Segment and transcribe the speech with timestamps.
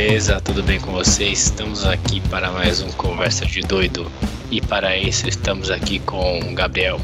[0.00, 0.40] beleza?
[0.40, 1.42] Tudo bem com vocês?
[1.42, 4.10] Estamos aqui para mais um Conversa de Doido.
[4.50, 6.98] E para isso estamos aqui com o Gabriel.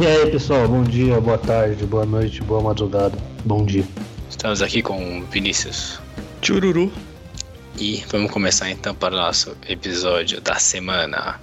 [0.00, 3.84] E aí pessoal, bom dia, boa tarde, boa noite, boa madrugada, bom dia.
[4.30, 5.98] Estamos aqui com o Vinícius.
[6.40, 6.92] Chururu.
[7.80, 11.40] E vamos começar então para o nosso episódio da semana.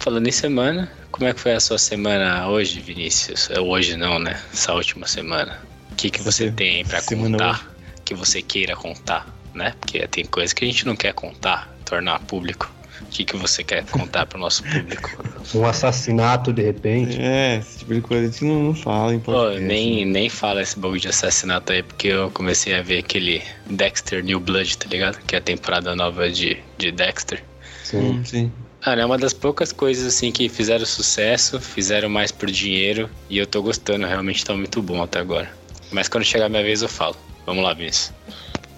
[0.00, 3.48] Falando em semana, como é que foi a sua semana hoje, Vinícius?
[3.50, 4.38] É hoje não, né?
[4.52, 5.58] Essa última semana.
[5.90, 7.74] O que, que você tem para contar?
[8.04, 9.74] Que você queira contar, né?
[9.80, 12.70] Porque tem coisa que a gente não quer contar, tornar público.
[13.00, 15.10] O que, que você quer contar para o nosso público?
[15.54, 17.16] Um assassinato de repente.
[17.20, 19.64] É, esse tipo de coisa a gente não, não fala em Pô, podcast.
[19.64, 24.24] nem, nem fala esse bagulho de assassinato aí, porque eu comecei a ver aquele Dexter
[24.24, 25.18] New Blood, tá ligado?
[25.24, 27.44] Que é a temporada nova de, de Dexter.
[27.84, 27.98] Sim.
[27.98, 28.52] Hum, sim.
[28.80, 33.38] Cara, é uma das poucas coisas assim que fizeram sucesso, fizeram mais por dinheiro e
[33.38, 35.50] eu tô gostando, realmente tá muito bom até agora.
[35.92, 37.16] Mas quando chegar a minha vez eu falo.
[37.46, 38.12] Vamos lá, Vinícius.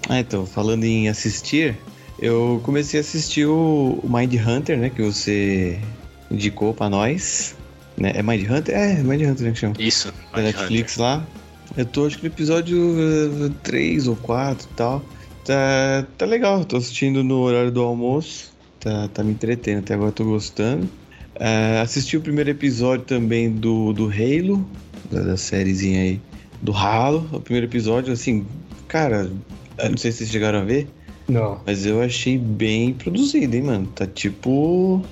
[0.09, 1.77] Ah, então, falando em assistir,
[2.19, 4.91] eu comecei a assistir o Mind Hunter, né?
[4.91, 5.79] Que você
[6.31, 7.55] indicou pra nós.
[7.97, 8.13] Né?
[8.15, 8.75] É Mind Hunter?
[8.75, 9.75] É, Mind Hunter né, que chama.
[9.79, 11.27] Isso, Da Netflix lá.
[11.77, 12.79] Eu tô acho que no episódio
[13.63, 15.05] 3 ou 4 e tal.
[15.45, 18.53] Tá, tá legal, tô assistindo no horário do almoço.
[18.81, 20.89] Tá, tá me entretendo, até agora tô gostando.
[21.35, 24.69] É, assisti o primeiro episódio também do, do Halo,
[25.11, 26.21] da, da sériezinha aí
[26.63, 27.29] do Halo.
[27.33, 28.47] O primeiro episódio, assim,
[28.87, 29.31] cara,
[29.89, 30.89] não sei se vocês chegaram a ver,
[31.29, 31.61] Não.
[31.67, 33.87] mas eu achei bem produzido, hein, mano.
[33.95, 35.03] Tá tipo.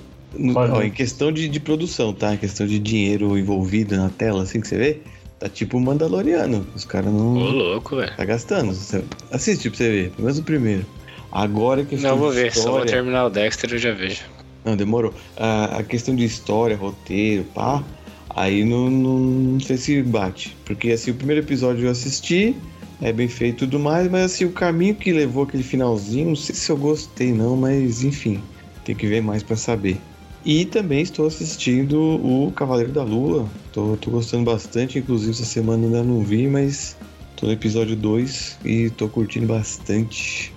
[0.55, 2.33] ó, em questão de, de produção, tá?
[2.33, 4.97] Em questão de dinheiro envolvido na tela, assim que você vê,
[5.39, 6.65] tá tipo Mandaloriano.
[6.75, 7.33] Os caras Ô, não.
[7.35, 8.15] louco, velho.
[8.15, 8.73] Tá gastando.
[8.73, 10.85] Você- Assiste pra você ver, pelo menos o primeiro.
[11.31, 14.21] Agora que Não, vou ver, só vou terminar o Dexter e eu já vejo.
[14.65, 15.13] Não, demorou.
[15.37, 17.83] A, a questão de história, roteiro, pá,
[18.29, 20.55] aí não, não, não sei se bate.
[20.65, 22.55] Porque assim, o primeiro episódio eu assisti,
[23.01, 26.35] é bem feito e tudo mais, mas assim, o caminho que levou aquele finalzinho, não
[26.35, 28.41] sei se eu gostei não, mas enfim,
[28.83, 29.97] tem que ver mais pra saber.
[30.45, 33.49] E também estou assistindo o Cavaleiro da Lua.
[33.73, 36.95] Tô, tô gostando bastante, inclusive essa semana ainda não vi, mas
[37.35, 40.53] tô no episódio 2 e tô curtindo bastante.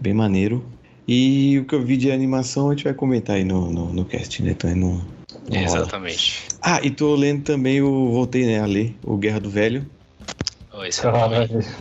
[0.00, 0.64] Bem maneiro.
[1.06, 4.04] E o que eu vi de animação a gente vai comentar aí no, no, no
[4.06, 4.52] cast, né?
[4.52, 5.02] Então aí não.
[5.52, 6.44] Exatamente.
[6.62, 8.10] Ah, e tô lendo também o.
[8.12, 9.84] Voltei, né, a ler o Guerra do Velho.
[10.76, 11.10] Ô, esse, é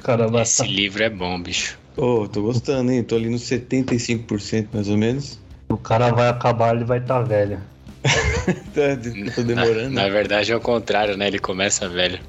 [0.04, 1.80] caramba, esse livro é bom, bicho.
[1.98, 3.04] Ô, tô gostando, hein?
[3.04, 5.40] Tô ali nos 75% mais ou menos.
[5.70, 7.60] o cara vai acabar, ele vai estar tá velho.
[8.74, 8.98] Tá,
[9.34, 9.92] tô demorando.
[9.92, 11.28] Na, na verdade é o contrário, né?
[11.28, 12.20] Ele começa velho.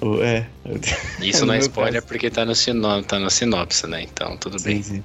[0.00, 0.46] Ô, É.
[1.20, 2.06] Isso não é spoiler caso.
[2.06, 4.02] porque tá no, sinop, tá no sinopse, né?
[4.02, 4.82] Então tudo Sim, bem.
[4.82, 5.04] sim.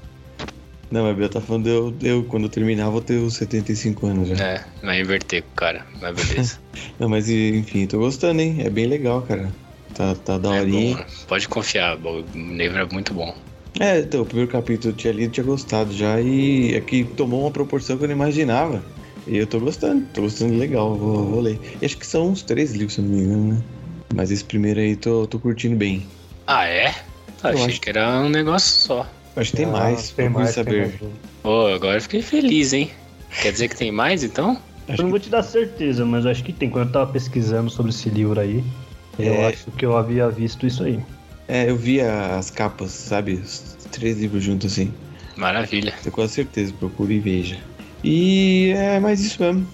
[0.89, 4.29] Não, mas eu tá falando, eu, eu quando eu terminar vou ter os 75 anos
[4.29, 4.35] já.
[4.35, 6.59] É, vai inverter com o cara, mas beleza.
[6.99, 8.57] Não, mas enfim, tô gostando, hein?
[8.59, 9.51] É bem legal, cara.
[9.93, 10.97] Tá, tá é daorinha.
[10.97, 13.35] bom, pode confiar, o livro é muito bom.
[13.79, 17.51] É, então, o primeiro capítulo eu tinha lido, tinha gostado já, e aqui tomou uma
[17.51, 18.83] proporção que eu não imaginava.
[19.25, 21.59] E eu tô gostando, tô gostando legal, vou, vou ler.
[21.81, 23.63] E acho que são uns três livros, se eu não me engano, né?
[24.13, 26.05] Mas esse primeiro aí tô, tô curtindo bem.
[26.45, 26.93] Ah, é?
[27.43, 29.07] Eu achei acho- que era um negócio só.
[29.35, 30.87] Acho que tem Ah, mais, tem mais, tem saber.
[31.01, 31.13] mais.
[31.41, 32.91] Pô, agora eu fiquei feliz, hein?
[33.41, 34.61] Quer dizer que tem mais, então?
[34.87, 36.69] Acho Eu não que- vou te dar certeza, mas acho que tem.
[36.69, 38.61] Quando eu tava pesquisando sobre esse livro aí,
[39.19, 39.47] eu É.
[39.47, 40.99] acho que eu havia visto isso aí.
[41.47, 43.33] É, eu vi as capas, sabe?
[43.33, 44.93] Os três livros juntos assim.
[45.35, 45.93] Maravilha.
[46.01, 47.57] Tenho quase certeza, procure e veja.
[48.03, 49.67] E é mais isso mesmo.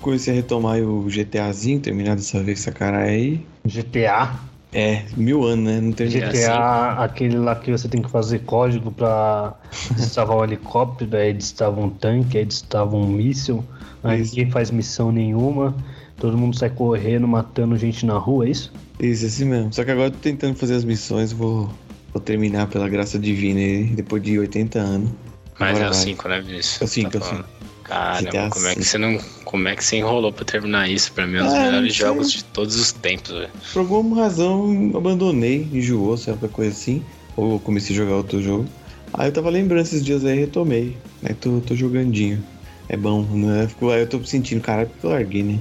[0.00, 3.44] Comecei a retomar o GTAzinho, terminar dessa vez essa cara aí.
[3.64, 4.34] GTA?
[4.72, 5.80] É, mil anos, né?
[5.80, 6.30] Não tem GTA.
[6.32, 9.54] GTA, aquele lá que você tem que fazer código pra
[9.96, 13.64] destravar um helicóptero, aí destrava um tanque, aí destrava um míssil,
[14.04, 15.74] aí ninguém faz missão nenhuma,
[16.18, 18.72] todo mundo sai correndo, matando gente na rua, é isso?
[19.00, 19.72] Isso, assim mesmo.
[19.72, 21.70] Só que agora eu tô tentando fazer as missões, vou,
[22.12, 25.10] vou terminar pela graça divina aí, depois de 80 anos.
[25.58, 26.02] Mas Agora é o vai.
[26.02, 26.80] 5, né, Vinícius?
[26.82, 27.44] É o cinco, Tá é o falando.
[27.44, 27.56] cinco.
[27.84, 28.84] Caramba, GTA como é que cinco.
[28.84, 29.18] você não.
[29.44, 31.12] Como é que você enrolou pra terminar isso?
[31.12, 33.48] Pra mim, é um dos Ah, melhores jogos de todos os tempos, velho.
[33.72, 37.02] Por alguma razão, abandonei, enjoou, sei lá, qualquer coisa assim.
[37.36, 38.66] Ou comecei a jogar outro jogo.
[39.14, 40.96] Aí eu tava lembrando esses dias aí, retomei.
[41.24, 42.42] Aí tô, tô jogandinho.
[42.88, 43.68] É bom, né?
[43.94, 45.58] Aí eu tô sentindo, caralho, porque eu larguei, né?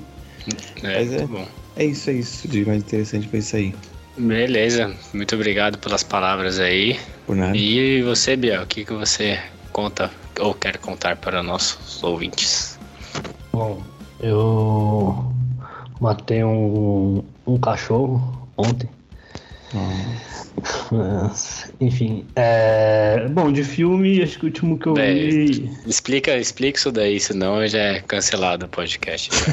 [0.83, 1.17] É, Mas é.
[1.17, 1.47] muito bom.
[1.75, 2.47] É isso, é isso.
[2.47, 3.75] De mais interessante foi isso aí.
[4.17, 6.97] Beleza, muito obrigado pelas palavras aí.
[7.25, 7.57] Por nada.
[7.57, 9.37] E você, Biel, o que, que você
[9.73, 10.09] conta
[10.39, 12.79] ou quer contar para nossos ouvintes?
[13.51, 13.81] Bom,
[14.21, 15.33] eu
[15.99, 18.89] matei um, um cachorro ontem.
[20.91, 23.27] Mas, Enfim, é...
[23.29, 25.71] bom, de filme, acho que o último que eu Bem, vi.
[25.85, 29.29] Explica, explica isso daí, senão já é cancelado o podcast.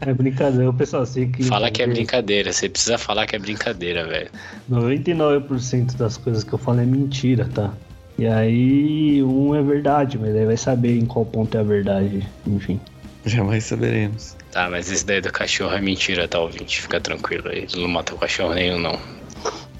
[0.00, 1.42] É brincadeira, o pessoal sei que.
[1.42, 4.30] Fala que é brincadeira, você precisa falar que é brincadeira, velho.
[4.70, 7.74] 99% das coisas que eu falo é mentira, tá?
[8.18, 12.26] E aí um é verdade, mas aí vai saber em qual ponto é a verdade,
[12.46, 12.80] enfim.
[13.26, 14.36] Jamais saberemos.
[14.50, 16.80] Tá, mas esse daí do cachorro é mentira, tá, ouvinte?
[16.80, 17.66] Fica tranquilo aí.
[17.76, 18.98] Não matou cachorro nenhum, não.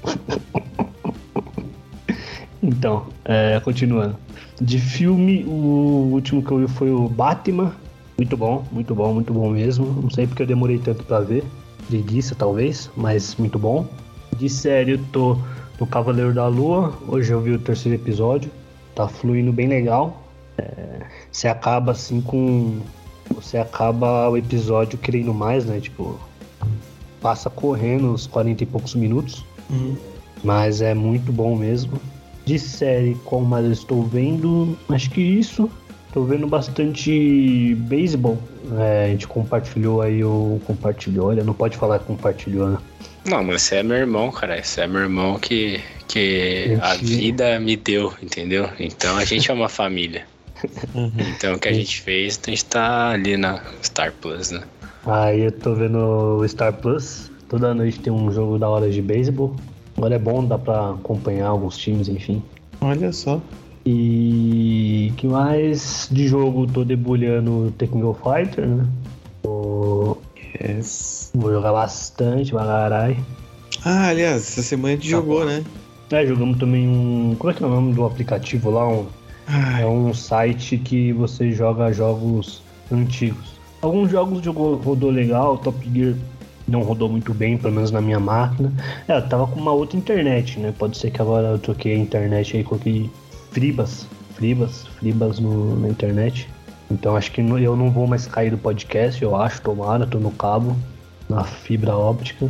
[2.61, 4.15] Então, é, continuando.
[4.61, 7.73] De filme, o último que eu vi foi o Batman.
[8.17, 9.85] Muito bom, muito bom, muito bom mesmo.
[10.01, 11.43] Não sei porque eu demorei tanto pra ver.
[11.87, 13.87] Preguiça, talvez, mas muito bom.
[14.37, 15.37] De série, eu tô
[15.79, 16.93] no Cavaleiro da Lua.
[17.07, 18.51] Hoje eu vi o terceiro episódio.
[18.93, 20.21] Tá fluindo bem legal.
[20.57, 21.01] É,
[21.31, 22.79] você acaba assim com.
[23.33, 25.79] Você acaba o episódio querendo mais, né?
[25.79, 26.19] Tipo,
[27.21, 29.45] passa correndo os 40 e poucos minutos.
[29.69, 29.95] Uhum.
[30.43, 31.99] Mas é muito bom mesmo.
[32.49, 35.69] De série, como mais eu estou vendo, acho que isso.
[36.07, 38.39] Estou vendo bastante beisebol.
[38.75, 40.59] É, a gente compartilhou aí o.
[40.65, 42.79] Compartilhou, olha, não pode falar que compartilhou, né?
[43.23, 44.63] Não, mas você é meu irmão, cara.
[44.63, 47.17] Você é meu irmão que, que a Mentira.
[47.19, 48.67] vida me deu, entendeu?
[48.79, 50.25] Então a gente é uma família.
[51.37, 54.63] Então o que a gente fez, a gente tá ali na Star Plus, né?
[55.05, 57.29] Aí eu tô vendo o Star Plus.
[57.47, 59.55] Toda noite tem um jogo da hora de beisebol.
[59.99, 62.41] Agora é bom, dá pra acompanhar alguns times, enfim.
[62.79, 63.41] Olha só.
[63.85, 68.87] E que mais de jogo tô debulhando Tekken Fighter, né?
[69.43, 70.21] Vou,
[70.61, 71.31] Yes.
[71.35, 73.17] vou jogar bastante, caralho.
[73.83, 75.45] Ah, aliás, essa semana a gente Tá jogou, bom.
[75.47, 75.65] né?
[76.11, 77.35] É, jogamos também um.
[77.37, 78.87] Como é que é o nome do aplicativo lá?
[78.87, 79.05] Um,
[79.47, 83.59] Ai, é um site que você joga jogos antigos.
[83.81, 86.15] Alguns jogos jogou, rodou legal, Top Gear
[86.69, 88.71] não rodou muito bem, pelo menos na minha máquina.
[89.07, 90.73] É, eu tava com uma outra internet, né?
[90.77, 93.09] Pode ser que agora eu troquei a internet aí, coloquei
[93.51, 96.49] Fribas, Fribas, Fribas no, na internet.
[96.91, 100.31] Então acho que eu não vou mais cair do podcast, eu acho, tomara, tô no
[100.31, 100.75] cabo,
[101.29, 102.49] na fibra óptica.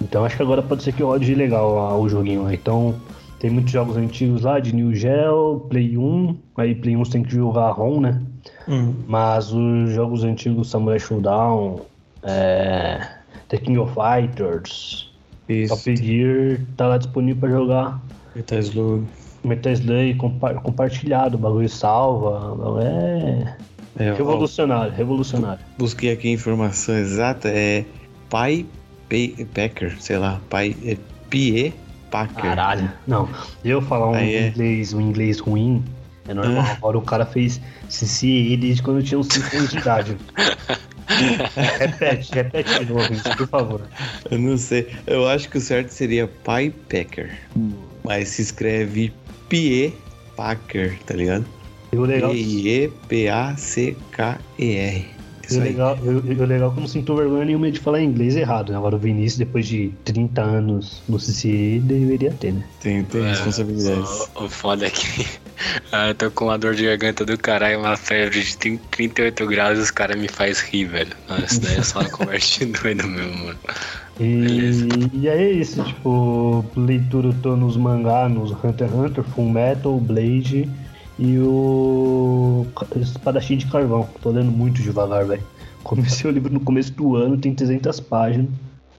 [0.00, 2.54] Então acho que agora pode ser que rode legal lá, o joguinho lá.
[2.54, 2.94] Então
[3.40, 7.22] tem muitos jogos antigos lá, de New Gel, Play 1, aí Play 1 você tem
[7.24, 8.20] que jogar ROM, né?
[8.68, 8.94] hum.
[9.06, 11.80] Mas os jogos antigos, Samurai Showdown,
[12.22, 13.00] é,
[13.52, 15.12] The King of Fighters,
[15.46, 15.76] Isso.
[15.76, 18.00] Top Gear, tá lá disponível pra jogar.
[18.34, 19.04] Metal Slug.
[19.44, 23.56] Metal Slug compa- compartilhado, o bagulho salva, o bagulho é
[23.98, 25.62] É, revolucionário, revolucionário.
[25.78, 27.50] busquei aqui a informação exata.
[27.50, 27.84] É
[28.30, 28.64] Pai
[29.06, 30.40] Pe- Packer, sei lá.
[30.48, 30.74] Pai.
[30.82, 30.96] É
[31.28, 31.74] Pie
[32.10, 32.42] Packer.
[32.42, 32.90] Caralho.
[33.06, 33.28] Não,
[33.62, 34.48] eu falar um Aí é.
[34.48, 35.84] inglês, um inglês ruim,
[36.26, 36.64] é normal.
[36.66, 36.72] Ah.
[36.72, 37.60] Agora o cara fez
[37.90, 40.16] CCE desde quando eu tinha uns 5 anos de idade.
[41.78, 43.80] repete, repete de novo, gente, por favor.
[44.30, 44.88] Eu não sei.
[45.06, 47.38] Eu acho que o certo seria Pai Packer.
[47.56, 47.72] Hum.
[48.04, 49.12] Mas se escreve
[49.48, 49.92] Pie
[50.36, 51.44] Packer, tá ligado?
[51.92, 54.38] E o legal, P-I-E-P-A-C-K-E-R.
[54.62, 55.06] e
[55.46, 58.34] Isso o legal, eu, eu- legal que eu não sinto vergonha nenhuma de falar inglês
[58.34, 58.72] errado.
[58.72, 58.78] Né?
[58.78, 62.64] Agora o Vinícius, depois de 30 anos no CCE, deveria ter, né?
[62.80, 64.28] Tem, tem responsabilidades.
[64.34, 65.26] O, o foda é que
[65.90, 69.46] ah, eu tô com uma dor de garganta do caralho, uma febre de 30 38
[69.46, 71.10] graus os caras me faz rir, velho.
[71.28, 73.58] Nossa, isso daí é só uma conversa de doido mesmo, mano.
[74.20, 74.70] E,
[75.14, 79.98] e é isso, tipo, leitura eu tô nos mangá, nos Hunter x Hunter, Full Metal,
[79.98, 80.68] Blade
[81.18, 82.66] e o
[82.96, 84.08] Espadachim de Carvão.
[84.20, 85.42] Tô lendo muito devagar, velho.
[85.82, 88.48] Comecei o livro no começo do ano, tem 300 páginas,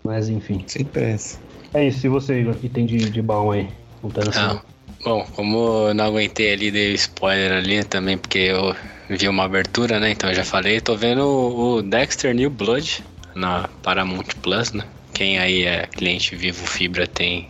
[0.03, 0.63] mas enfim.
[0.67, 1.39] Sem pressa.
[1.73, 3.67] É isso, e você, Igor, o que tem de, de bom aí?
[4.01, 4.59] Contando Ah, assim.
[5.03, 8.75] Bom, como eu não aguentei ali, dei spoiler ali também, porque eu
[9.09, 10.11] vi uma abertura, né?
[10.11, 13.03] Então eu já falei, tô vendo o, Dexter New Blood
[13.35, 14.85] na Paramount Plus, né?
[15.13, 17.47] Quem aí é cliente Vivo Fibra tem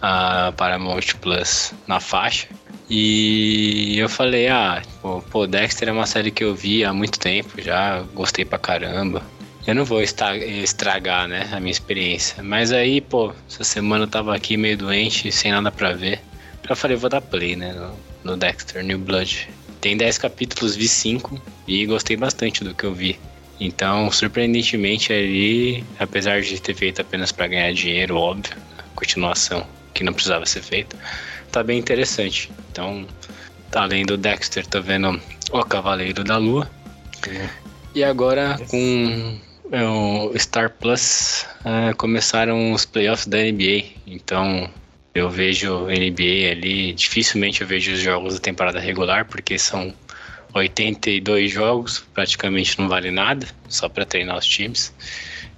[0.00, 2.46] a Paramount Plus na faixa.
[2.88, 7.18] E eu falei, ah, pô, pô, Dexter é uma série que eu vi há muito
[7.18, 9.22] tempo já, gostei pra caramba.
[9.66, 12.40] Eu não vou estragar, né, a minha experiência.
[12.40, 16.20] Mas aí, pô, essa semana eu tava aqui meio doente, sem nada pra ver.
[16.68, 19.48] Eu falei, vou dar play, né, no, no Dexter New Blood.
[19.80, 23.18] Tem 10 capítulos, vi 5 e gostei bastante do que eu vi.
[23.58, 28.56] Então, surpreendentemente ali, apesar de ter feito apenas pra ganhar dinheiro, óbvio,
[28.94, 30.96] continuação que não precisava ser feita,
[31.50, 32.50] tá bem interessante.
[32.70, 33.06] Então,
[33.70, 35.20] tá além do Dexter, tô vendo
[35.50, 36.70] O Cavaleiro da Lua.
[37.94, 39.38] E agora com
[39.70, 43.84] o Star Plus é, começaram os playoffs da NBA.
[44.06, 44.70] Então
[45.16, 46.92] eu vejo NBA ali.
[46.92, 49.94] Dificilmente eu vejo os jogos da temporada regular, porque são
[50.52, 54.92] 82 jogos, praticamente não vale nada, só para treinar os times.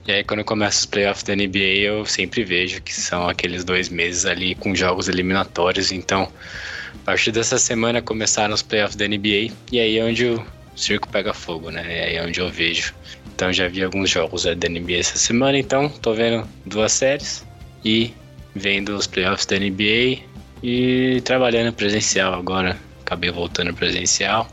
[0.07, 3.89] E aí quando começa os playoffs da NBA eu sempre vejo que são aqueles dois
[3.89, 5.91] meses ali com jogos eliminatórios.
[5.91, 6.33] Então
[6.95, 10.47] a partir dessa semana começaram os playoffs da NBA e aí é onde o
[10.77, 11.85] circo pega fogo, né?
[11.85, 12.95] E aí é onde eu vejo.
[13.35, 17.45] Então já vi alguns jogos é, da NBA essa semana, então tô vendo duas séries
[17.85, 18.13] e
[18.59, 20.19] vendo os playoffs da NBA
[20.63, 22.77] E trabalhando presencial agora.
[23.03, 24.47] Acabei voltando presencial.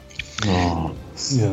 [0.45, 1.51] Nossa.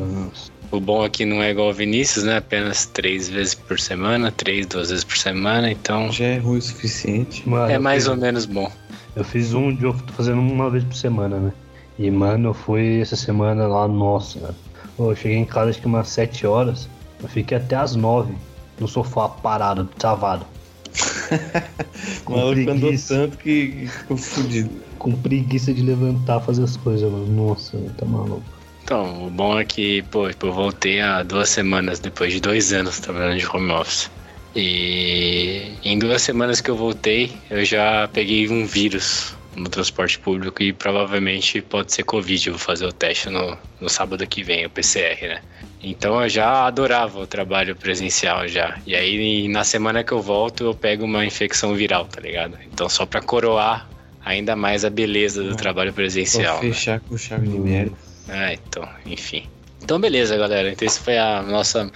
[0.71, 2.39] O bom aqui não é igual o Vinícius, né?
[2.39, 6.63] Apenas três vezes por semana, três, duas vezes por semana, então Já é ruim o
[6.63, 7.47] suficiente.
[7.49, 8.71] Mano, é mais fiz- ou menos bom.
[9.15, 11.53] Eu fiz um, eu tô fazendo uma vez por semana, né?
[11.99, 14.55] E, mano, eu fui essa semana lá, nossa,
[14.99, 16.89] Eu cheguei em casa acho que umas 7 horas.
[17.23, 18.35] Eu fiquei até as 9
[18.81, 20.47] no sofá parado, travado.
[22.27, 23.15] O maluco andou preguiça.
[23.15, 24.71] tanto que que ficou fudido.
[24.99, 27.27] Com preguiça de levantar, fazer as coisas, mano.
[27.27, 28.43] Nossa, tá maluco.
[28.85, 32.73] Então, o bom é que, pô, tipo, eu voltei há duas semanas, depois de dois
[32.73, 34.11] anos trabalhando de home office.
[34.55, 40.63] E em duas semanas que eu voltei, eu já peguei um vírus no transporte público
[40.63, 42.49] e provavelmente pode ser Covid.
[42.49, 45.41] Eu vou fazer o teste no, no sábado que vem, o PCR, né?
[45.83, 48.79] Então eu já adorava o trabalho presencial já.
[48.87, 52.57] E aí na semana que eu volto, eu pego uma infecção viral, tá ligado?
[52.73, 53.89] Então só pra coroar
[54.25, 56.63] ainda mais a beleza do trabalho Pra presencial.
[56.63, 56.71] né?
[56.73, 57.93] fechar com chave de merda.
[58.29, 59.45] Ah, então, enfim.
[59.83, 60.71] Então, beleza, galera.
[60.71, 61.91] Então, isso foi a nossa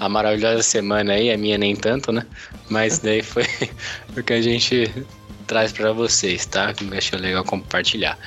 [0.00, 2.26] a maravilhosa semana aí, a minha nem tanto, né?
[2.68, 3.44] Mas daí foi
[4.16, 4.90] o que a gente
[5.46, 6.74] traz pra vocês, tá?
[6.74, 8.18] Que achei legal compartilhar.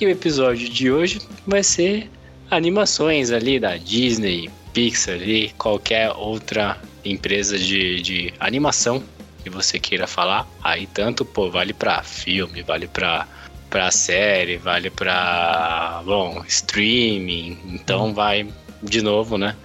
[0.00, 2.10] E o episódio de hoje vai ser
[2.50, 9.02] animações ali da Disney, Pixar e qualquer outra empresa de, de animação
[9.42, 10.46] que você queira falar.
[10.62, 13.26] Aí tanto, pô, vale pra filme, vale pra
[13.70, 17.58] pra série, vale pra, bom, streaming.
[17.64, 18.46] Então vai
[18.82, 19.56] de novo, né?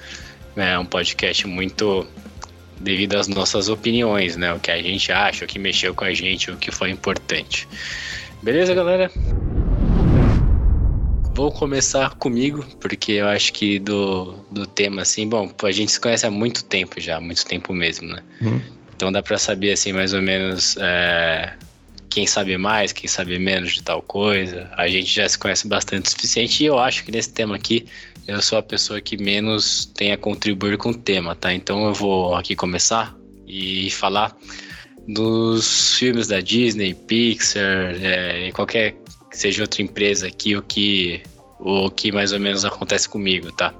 [0.56, 2.08] É um podcast muito
[2.80, 4.54] devido às nossas opiniões, né?
[4.54, 7.68] O que a gente acha, o que mexeu com a gente, o que foi importante.
[8.42, 9.12] Beleza, galera?
[11.42, 16.00] Vou começar comigo, porque eu acho que do, do tema, assim, bom, a gente se
[16.00, 18.22] conhece há muito tempo já, muito tempo mesmo, né?
[18.40, 18.62] Hum.
[18.96, 21.54] Então dá pra saber, assim, mais ou menos é,
[22.12, 24.70] quem sabe mais, quem sabe menos de tal coisa.
[24.78, 27.88] A gente já se conhece bastante o suficiente e eu acho que nesse tema aqui
[28.28, 31.52] eu sou a pessoa que menos tem a contribuir com o tema, tá?
[31.52, 33.18] Então eu vou aqui começar
[33.48, 34.38] e falar
[35.08, 39.01] dos filmes da Disney, Pixar, é, qualquer
[39.32, 41.24] que seja outra empresa aqui, o que,
[41.58, 43.74] o que mais ou menos acontece comigo, tá?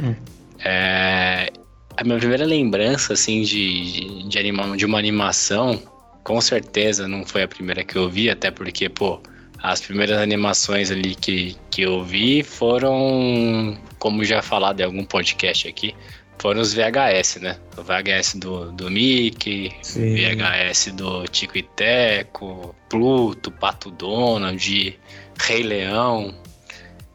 [0.00, 0.14] Hum.
[0.58, 1.50] É,
[1.96, 5.80] a minha primeira lembrança, assim, de, de, anima, de uma animação,
[6.24, 9.20] com certeza não foi a primeira que eu vi, até porque, pô,
[9.62, 15.68] as primeiras animações ali que, que eu vi foram, como já falado em algum podcast
[15.68, 15.94] aqui,
[16.38, 17.56] foram os VHS, né?
[17.76, 20.14] O VHS do, do Mickey, Sim.
[20.16, 24.98] VHS do Tico e Teco, Pluto, Pato Donald,
[25.38, 26.34] Rei Leão.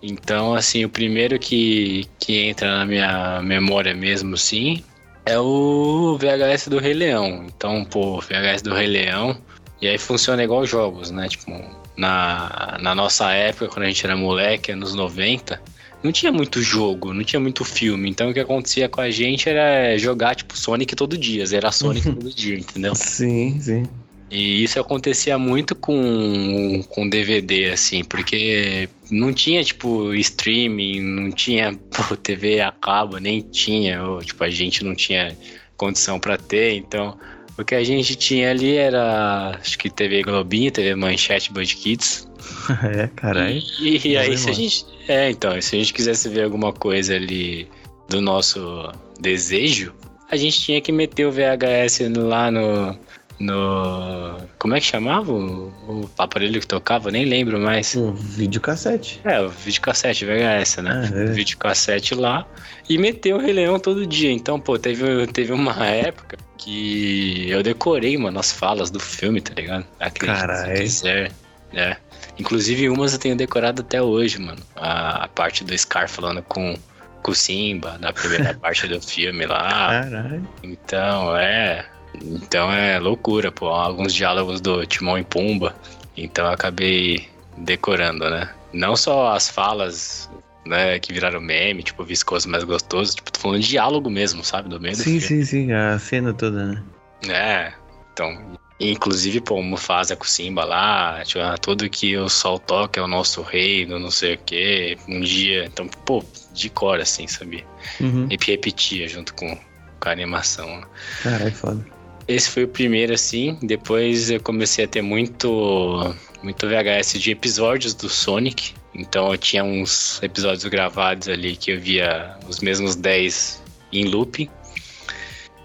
[0.02, 4.84] Então, assim, o primeiro que, que entra na minha memória mesmo, sim,
[5.26, 7.46] é o VHS do Rei Leão.
[7.46, 9.38] Então, pô, VHS do Rei Leão.
[9.82, 11.28] E aí funciona igual jogos, né?
[11.28, 11.52] Tipo,
[11.96, 15.62] na, na nossa época, quando a gente era moleque, anos 90,
[16.04, 18.10] não tinha muito jogo, não tinha muito filme.
[18.10, 22.10] Então o que acontecia com a gente era jogar, tipo, Sonic todo dia, zerar Sonic
[22.12, 22.96] todo dia, entendeu?
[22.96, 23.84] Sim, sim.
[24.32, 31.74] E isso acontecia muito com, com DVD, assim, porque não tinha, tipo, streaming, não tinha
[31.92, 35.38] pô, TV a cabo, nem tinha, ou, tipo, a gente não tinha
[35.76, 37.18] condição para ter, então
[37.58, 42.28] o que a gente tinha ali era, acho que TV Globinho, TV Manchete, Band Kids.
[42.98, 43.62] é, caralho.
[43.80, 44.86] E, e aí, Boa se a gente.
[45.08, 47.68] É, então, se a gente quisesse ver alguma coisa ali
[48.10, 49.94] do nosso desejo,
[50.30, 52.98] a gente tinha que meter o VHS lá no.
[53.42, 54.38] No.
[54.60, 57.10] Como é que chamava o, o aparelho que tocava?
[57.10, 57.96] Nem lembro mais.
[57.96, 59.20] Pô, videocassete.
[59.24, 61.10] É, o videocassete VHS, né?
[61.12, 61.24] Ah, é.
[61.26, 62.46] O videocassete lá
[62.88, 64.32] e meteu o Rei Leão todo dia.
[64.32, 69.54] Então, pô, teve, teve uma época que eu decorei, mano, as falas do filme, tá
[69.56, 69.86] ligado?
[70.00, 70.76] Acredite Carai.
[70.76, 71.32] se quiser.
[71.74, 71.98] É.
[72.38, 74.62] Inclusive, umas eu tenho decorado até hoje, mano.
[74.76, 76.76] A, a parte do Scar falando com,
[77.24, 80.04] com o Simba, na primeira parte do filme lá.
[80.04, 80.48] Caralho.
[80.62, 81.86] Então, é.
[82.16, 83.68] Então é loucura, pô.
[83.68, 85.76] Alguns diálogos do Timão e Pumba.
[86.16, 87.28] Então eu acabei
[87.58, 88.50] decorando, né?
[88.74, 90.30] Não só as falas,
[90.66, 93.16] né, que viraram meme, tipo, viscoso mais gostoso.
[93.16, 94.70] Tipo, tô falando de diálogo mesmo, sabe?
[94.70, 95.72] Do meio Sim, sim, sim.
[95.72, 96.84] A cena toda, né?
[97.28, 97.74] É,
[98.14, 98.60] então.
[98.84, 103.00] Inclusive, pô, o Mufasa com o Simba lá, tipo, ah, tudo que o sol toca
[103.00, 104.98] é o nosso reino, não sei o quê.
[105.08, 105.66] Um dia.
[105.66, 107.64] Então, pô, de cor, assim, sabia?
[108.00, 108.28] Uhum.
[108.32, 109.56] E repetia junto com,
[110.00, 110.84] com a animação.
[111.22, 111.91] Caralho, foda.
[112.32, 113.58] Esse foi o primeiro, assim.
[113.62, 118.74] Depois eu comecei a ter muito, muito VHS de episódios do Sonic.
[118.96, 123.62] Então eu tinha uns episódios gravados ali que eu via os mesmos 10
[123.92, 124.50] em looping.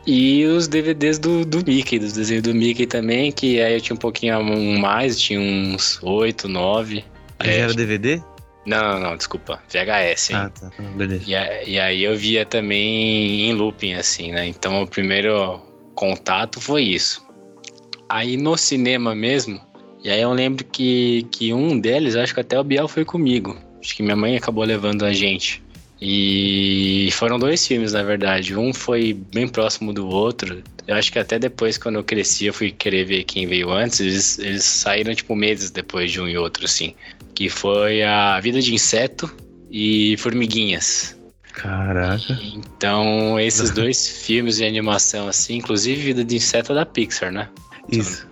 [0.05, 3.95] E os DVDs do, do Mickey, dos desenhos do Mickey também, que aí eu tinha
[3.95, 4.41] um pouquinho
[4.79, 7.05] mais, tinha uns 8, 9.
[7.39, 8.21] Aí era DVD?
[8.65, 9.63] Não, não, não, desculpa.
[9.69, 10.37] VHS, hein?
[10.37, 10.71] Ah, tá.
[10.97, 11.25] Beleza.
[11.27, 14.47] E, e, aí eu via também em looping, assim, né?
[14.47, 15.61] Então o primeiro
[15.97, 17.27] contato foi isso.
[18.09, 19.61] Aí no cinema mesmo,
[20.05, 23.57] e aí eu lembro que, que um deles, acho que até o Biel foi comigo.
[23.83, 25.61] Acho que minha mãe acabou levando a gente.
[26.01, 28.55] E foram dois filmes, na verdade.
[28.55, 30.63] Um foi bem próximo do outro.
[30.87, 33.99] Eu acho que até depois, quando eu cresci, eu fui querer ver quem veio antes.
[33.99, 36.95] Eles, eles saíram, tipo, meses depois de um e outro, assim
[37.37, 39.31] que foi a Vida de Inseto
[39.71, 41.15] e Formiguinhas.
[41.57, 42.39] Caraca.
[42.55, 47.49] Então, esses dois filmes de animação, assim, inclusive Vida de Inseto é da Pixar, né?
[47.91, 48.27] Isso.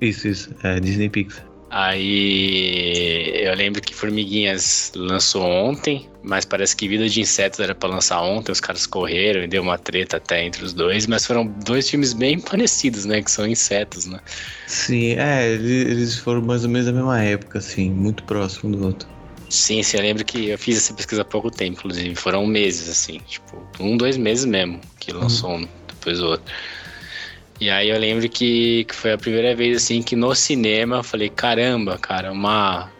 [0.00, 0.50] Isso, isso.
[0.62, 1.44] É Disney Pixar.
[1.70, 7.88] Aí eu lembro que Formiguinhas lançou ontem, mas parece que Vida de Insetos era para
[7.88, 11.46] lançar ontem, os caras correram e deu uma treta até entre os dois, mas foram
[11.66, 13.20] dois filmes bem parecidos, né?
[13.20, 14.20] Que são insetos, né?
[14.68, 19.13] Sim, é, eles foram mais ou menos da mesma época, assim, muito próximo do outro.
[19.54, 22.14] Sim, sim, eu lembro que eu fiz essa pesquisa há pouco tempo, inclusive.
[22.16, 25.62] Foram meses, assim, tipo, um, dois meses mesmo que lançou uhum.
[25.62, 26.52] um depois do outro.
[27.60, 31.04] E aí eu lembro que, que foi a primeira vez assim que no cinema eu
[31.04, 32.90] falei, caramba, cara, uma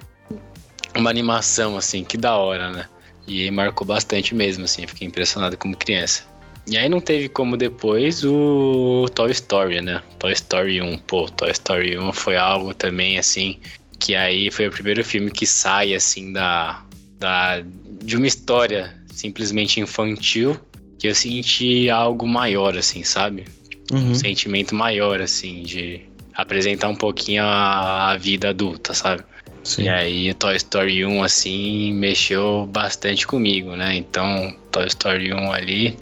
[0.96, 2.86] uma animação assim, que da hora, né?
[3.26, 6.22] E marcou bastante mesmo assim, fiquei impressionado como criança.
[6.68, 10.00] E aí não teve como depois o Toy Story, né?
[10.20, 13.58] Toy Story 1, pô, Toy Story 1 foi algo também assim
[13.98, 16.82] que aí foi o primeiro filme que sai assim da
[17.18, 17.62] da
[18.02, 20.58] de uma história simplesmente infantil
[20.98, 23.44] que eu senti algo maior assim, sabe?
[23.92, 24.10] uhum.
[24.10, 26.00] um sentimento maior, assim, de
[26.34, 29.22] apresentar um pouquinho a, a vida adulta, sabe?
[29.62, 29.84] Sim.
[29.84, 33.96] E aí Toy Story 1, assim, mexeu bastante comigo, né?
[33.96, 35.96] Então, Toy Story 1 ali,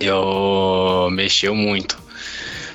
[0.00, 1.98] eu mexeu muito.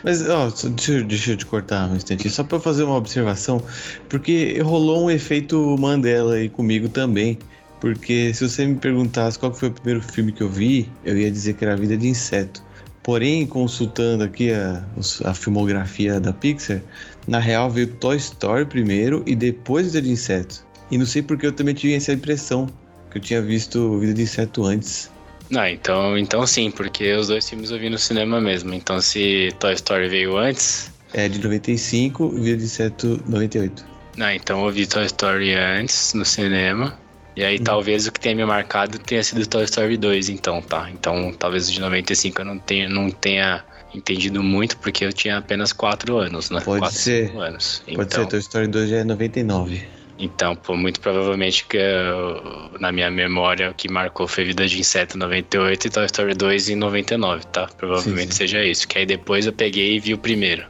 [0.03, 3.63] Mas, ó, deixa, deixa eu te cortar um instantinho, só pra fazer uma observação,
[4.09, 7.37] porque rolou um efeito Mandela aí comigo também.
[7.79, 11.29] Porque se você me perguntasse qual foi o primeiro filme que eu vi, eu ia
[11.29, 12.63] dizer que era a Vida de Inseto.
[13.03, 14.81] Porém, consultando aqui a,
[15.25, 16.81] a filmografia da Pixar,
[17.27, 20.65] na real veio Toy Story primeiro e depois Vida de Inseto.
[20.89, 22.69] E não sei porque eu também tive essa impressão,
[23.11, 25.11] que eu tinha visto Vida de Inseto antes.
[25.53, 28.73] Não, então, então sim, porque os dois filmes eu vi no cinema mesmo.
[28.73, 30.91] Então se Toy Story veio antes.
[31.13, 33.85] É de 95 e Vida de Inseto 98.
[34.17, 36.97] Não, então eu vi Toy Story antes no cinema.
[37.35, 37.63] E aí, hum.
[37.63, 40.89] talvez o que tenha me marcado tenha sido Toy Story 2, então, tá?
[40.91, 43.63] Então, talvez o de 95 eu não tenha, não tenha
[43.93, 46.61] entendido muito, porque eu tinha apenas 4 anos, né?
[46.61, 47.35] Pode 4, ser.
[47.37, 47.83] Anos.
[47.85, 49.83] Pode então, ser, Toy Story 2 já é 99.
[50.17, 54.79] Então, pô, muito provavelmente que eu, na minha memória o que marcou foi Vida de
[54.79, 57.67] Inseto 98 e Toy Story 2 em 99, tá?
[57.77, 58.37] Provavelmente sim, sim.
[58.37, 58.87] seja isso.
[58.87, 60.65] Que aí depois eu peguei e vi o primeiro.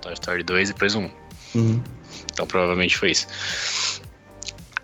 [0.00, 1.10] Toy Story 2 e depois um.
[1.54, 1.82] Uhum.
[2.32, 3.26] Então provavelmente foi isso.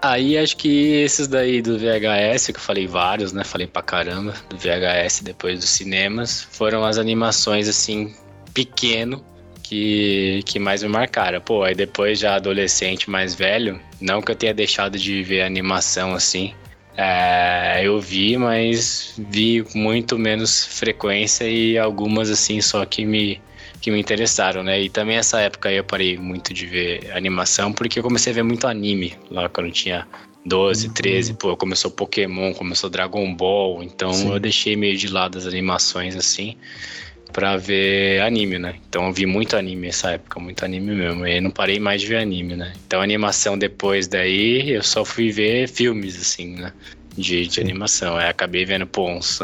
[0.02, 3.44] Aí acho que esses daí do VHS, que eu falei vários, né?
[3.44, 8.14] Falei pra caramba, do VHS depois dos cinemas, foram as animações assim,
[8.54, 9.22] pequeno,
[9.70, 11.40] que, que mais me marcaram.
[11.40, 16.12] Pô, aí depois já adolescente mais velho, não que eu tenha deixado de ver animação
[16.12, 16.52] assim.
[16.96, 23.40] É, eu vi, mas vi com muito menos frequência e algumas assim só que me
[23.80, 24.78] que me interessaram, né?
[24.78, 28.34] E também essa época aí eu parei muito de ver animação, porque eu comecei a
[28.34, 30.06] ver muito anime lá quando eu tinha
[30.44, 31.36] 12, 13, uhum.
[31.36, 34.32] pô, começou Pokémon, começou Dragon Ball, então Sim.
[34.32, 36.58] eu deixei meio de lado as animações assim
[37.30, 38.74] para ver anime, né?
[38.88, 41.26] Então eu vi muito anime nessa época, muito anime mesmo.
[41.26, 42.72] E não parei mais de ver anime, né?
[42.86, 46.72] Então animação depois daí eu só fui ver filmes assim, né?
[47.16, 48.16] de, de animação.
[48.16, 49.40] Aí acabei vendo, pô, uns,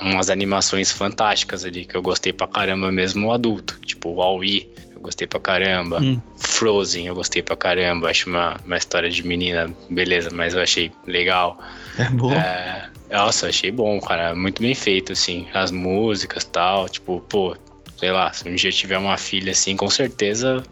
[0.00, 3.78] umas animações fantásticas ali, que eu gostei pra caramba mesmo adulto.
[3.84, 6.00] Tipo, o Wall-E, eu gostei pra caramba.
[6.00, 6.20] Hum.
[6.36, 8.10] Frozen, eu gostei pra caramba.
[8.10, 11.58] Acho uma, uma história de menina, beleza, mas eu achei legal.
[11.98, 12.32] É bom.
[12.32, 14.34] É, nossa, achei bom, cara.
[14.34, 15.46] Muito bem feito, assim.
[15.52, 16.88] As músicas tal.
[16.88, 17.56] Tipo, pô,
[17.96, 20.64] sei lá, se um dia tiver uma filha assim, com certeza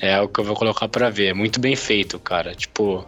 [0.00, 1.34] é o que eu vou colocar para ver.
[1.34, 2.54] Muito bem feito, cara.
[2.54, 3.06] Tipo,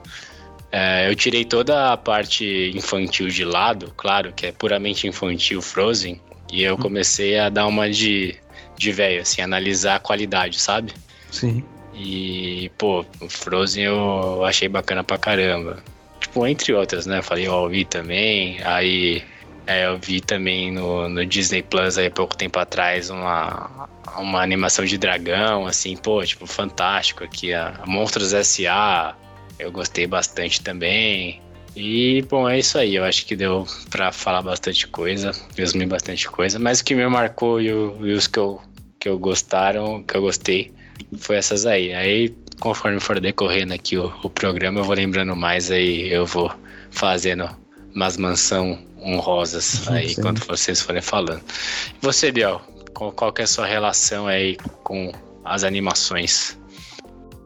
[0.71, 6.21] é, eu tirei toda a parte infantil de lado, claro, que é puramente infantil Frozen,
[6.53, 8.37] e eu comecei a dar uma de,
[8.77, 10.93] de velho, assim, analisar a qualidade, sabe?
[11.31, 11.65] Sim.
[11.95, 15.83] E, pô, Frozen eu achei bacana pra caramba.
[16.27, 17.23] Tipo, entre outras, né?
[17.23, 19.23] Falei o vi também, aí
[19.65, 24.85] é, eu vi também no, no Disney Plus aí pouco tempo atrás uma, uma animação
[24.85, 29.15] de dragão, assim, pô, tipo, fantástico aqui, a Monstros S.A.,
[29.57, 31.41] eu gostei bastante também.
[31.77, 32.97] E, bom, é isso aí.
[32.97, 36.59] Eu acho que deu pra falar bastante coisa, resumir bastante coisa.
[36.59, 38.61] Mas o que me marcou e, o, e os que eu,
[38.99, 40.73] que eu gostaram, que eu gostei,
[41.17, 41.95] foi essas aí.
[41.95, 46.51] Aí, conforme for decorrendo aqui o, o programa, eu vou lembrando mais, aí eu vou
[46.91, 47.49] fazendo
[47.95, 50.23] umas mansão honrosas aí Sim.
[50.23, 51.41] quando vocês forem falando.
[51.41, 52.61] E você, Biel,
[52.95, 55.13] qual que é a sua relação aí com
[55.45, 56.59] as animações?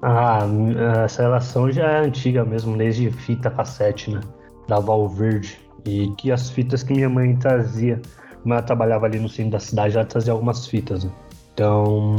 [0.03, 0.41] Ah,
[1.05, 4.21] essa relação já é antiga mesmo, desde fita cassete, né?
[4.67, 5.59] Da Valverde.
[5.85, 8.01] E que as fitas que minha mãe trazia,
[8.43, 11.05] como ela trabalhava ali no centro da cidade, ela trazia algumas fitas.
[11.05, 11.11] Né?
[11.53, 12.17] Então,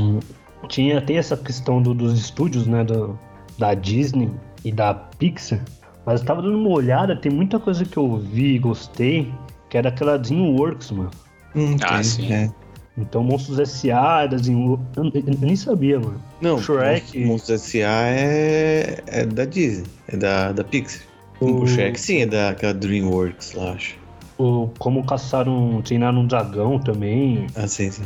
[0.67, 2.83] tinha, tem essa questão do, dos estúdios, né?
[2.83, 3.17] Do,
[3.57, 4.29] da Disney
[4.63, 5.63] e da Pixar.
[6.05, 9.31] Mas eu tava dando uma olhada, tem muita coisa que eu vi e gostei,
[9.69, 11.11] que era aquela Dreamworks, mano.
[11.55, 12.31] Hum, ah, sim.
[12.31, 12.49] É.
[12.97, 14.25] Então Monstros S.A.
[14.25, 14.85] da Dreamworks.
[14.97, 16.21] Eu, eu, eu, nem sabia, mano.
[16.41, 17.23] Não, Shrek.
[17.23, 18.07] Monstros S.A.
[18.07, 21.03] É, é da Disney, é da, da Pixar.
[21.39, 21.61] O...
[21.61, 23.99] o Shrek sim, é daquela Dreamworks lá, acho.
[24.37, 27.45] O, como caçaram, treinaram um dragão também.
[27.55, 28.01] Ah, sim, sim.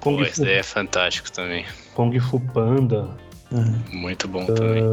[0.00, 1.64] Pô, esse daí é fantástico também.
[1.98, 3.08] Kung Fu Panda.
[3.50, 3.74] Uhum.
[3.92, 4.46] Muito bom uh...
[4.46, 4.84] também.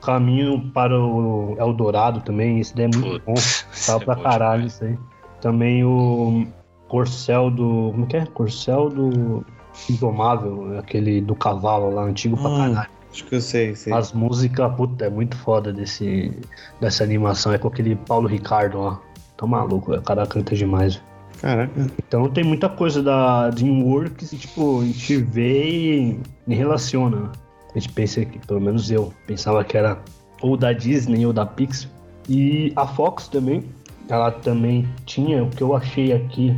[0.00, 3.86] Caminho para o Eldorado também, esse daí é muito Putz, bom.
[3.86, 4.72] Tava é pra caralho demais.
[4.72, 4.98] isso aí.
[5.42, 6.46] Também o
[6.88, 7.90] Corcel do.
[7.92, 8.24] Como que é?
[8.24, 9.44] Corcel do
[9.90, 12.90] Indomável, aquele do cavalo lá, antigo hum, pra caralho.
[13.12, 13.92] Acho que eu sei, sei.
[13.92, 16.34] As músicas, puta, é muito foda desse,
[16.80, 17.52] dessa animação.
[17.52, 18.98] É com aquele Paulo Ricardo lá.
[19.36, 21.02] Tá maluco, o cara canta demais.
[21.40, 21.86] Caraca.
[22.06, 27.32] Então tem muita coisa da DreamWorks e, tipo, a gente vê e relaciona.
[27.74, 29.98] A gente pensa que, pelo menos eu, pensava que era
[30.42, 31.90] ou da Disney ou da Pixar.
[32.28, 33.64] E a Fox também,
[34.08, 36.56] ela também tinha, o que eu achei aqui,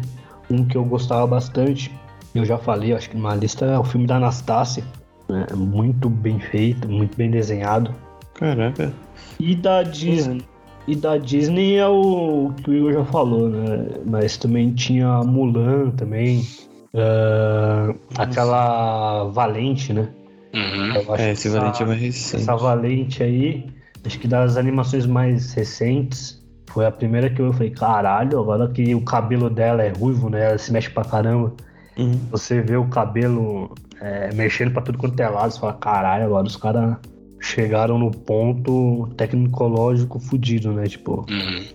[0.50, 1.92] um que eu gostava bastante,
[2.34, 4.84] eu já falei, acho que numa lista, é o filme da Anastácia.
[5.28, 5.46] Né?
[5.54, 7.94] Muito bem feito, muito bem desenhado.
[8.34, 8.92] Caraca.
[9.38, 10.42] E da Disney.
[10.86, 13.86] E da Disney é o que o Igor já falou, né?
[14.04, 16.46] Mas também tinha Mulan também.
[16.92, 20.08] Uh, aquela Valente, né?
[20.52, 21.14] Uhum.
[21.16, 22.42] É, esse essa, Valente é mais recente.
[22.42, 23.66] Essa Valente aí,
[24.04, 28.94] acho que das animações mais recentes, foi a primeira que eu falei, caralho, agora que
[28.94, 30.46] o cabelo dela é ruivo, né?
[30.46, 31.52] Ela se mexe pra caramba.
[31.96, 32.18] Uhum.
[32.30, 36.46] Você vê o cabelo é, mexendo pra tudo quanto é lado, você fala, caralho, agora
[36.46, 36.96] os caras
[37.42, 40.86] chegaram no ponto tecnológico fudido, né?
[40.86, 41.66] Tipo, uhum.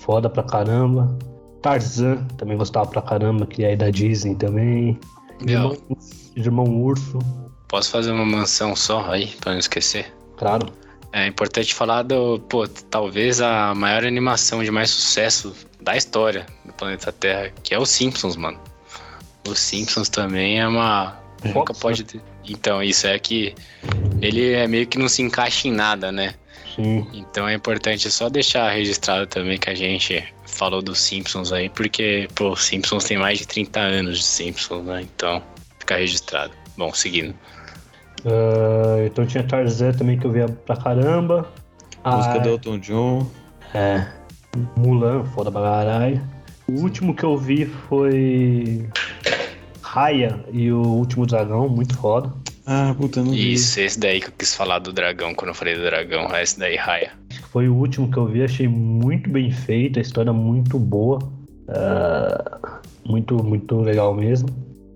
[0.00, 1.16] foda pra caramba.
[1.62, 4.98] Tarzan, também gostava pra caramba, que é aí da Disney também.
[5.46, 5.76] Irmão,
[6.34, 7.18] Irmão Urso.
[7.68, 10.12] Posso fazer uma mansão só aí, pra não esquecer?
[10.36, 10.66] Claro.
[11.12, 16.72] É importante falar do, pô, talvez a maior animação de mais sucesso da história do
[16.72, 18.58] planeta Terra, que é os Simpsons, mano.
[19.46, 21.16] Os Simpsons também é uma.
[21.44, 22.04] Nunca pode.
[22.04, 22.20] Ter...
[22.48, 23.54] Então, isso é que
[24.26, 26.34] ele é meio que não se encaixa em nada, né?
[26.74, 27.06] Sim.
[27.12, 32.28] Então é importante só deixar registrado também que a gente falou dos Simpsons aí, porque,
[32.34, 35.02] pô, Simpsons tem mais de 30 anos de Simpsons, né?
[35.02, 35.42] Então,
[35.78, 36.52] fica registrado.
[36.76, 37.34] Bom, seguindo.
[38.24, 41.48] Uh, então tinha Tarzan também que eu via pra caramba.
[42.02, 43.30] A música do Elton John.
[43.74, 44.06] É.
[44.76, 46.22] Mulan, foda pra caralho.
[46.66, 48.88] O último que eu vi foi.
[49.82, 52.32] Raya e o Último Dragão, muito foda.
[52.66, 53.52] Ah, puta, não vi.
[53.52, 56.28] Isso, esse daí que eu quis falar do dragão quando eu falei do dragão.
[56.36, 57.12] Esse daí, Raya.
[57.50, 61.18] Foi o último que eu vi, achei muito bem feito, a história muito boa.
[61.68, 64.48] Uh, muito, muito legal mesmo.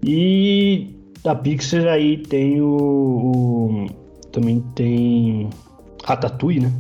[0.03, 3.87] E da Pixar aí tem o, o
[4.33, 5.51] também tem
[6.05, 6.73] Ratatouille, né?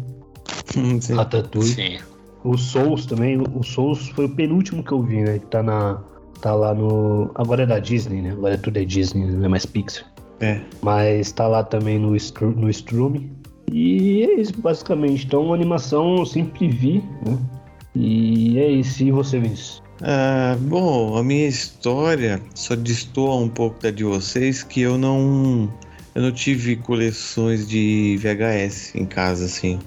[1.01, 1.15] Sim.
[1.15, 1.69] Ratatouille.
[1.69, 1.99] Sim.
[2.45, 5.39] O Souls também, o Souls foi o penúltimo que eu vi, né?
[5.39, 6.01] Que tá na
[6.41, 8.31] tá lá no agora é da Disney, né?
[8.31, 10.07] Agora é tudo é Disney, não é mais Pixar.
[10.41, 10.61] É.
[10.83, 13.33] Mas tá lá também no no Strume.
[13.73, 15.27] E é isso basicamente.
[15.27, 17.39] Então, animação eu sempre vi, né?
[17.95, 19.03] E é isso.
[19.03, 19.83] E você, Vinícius?
[20.03, 25.69] Ah, bom, a minha história só destoa um pouco da de vocês que eu não
[26.15, 29.79] eu não tive coleções de VHS em casa assim.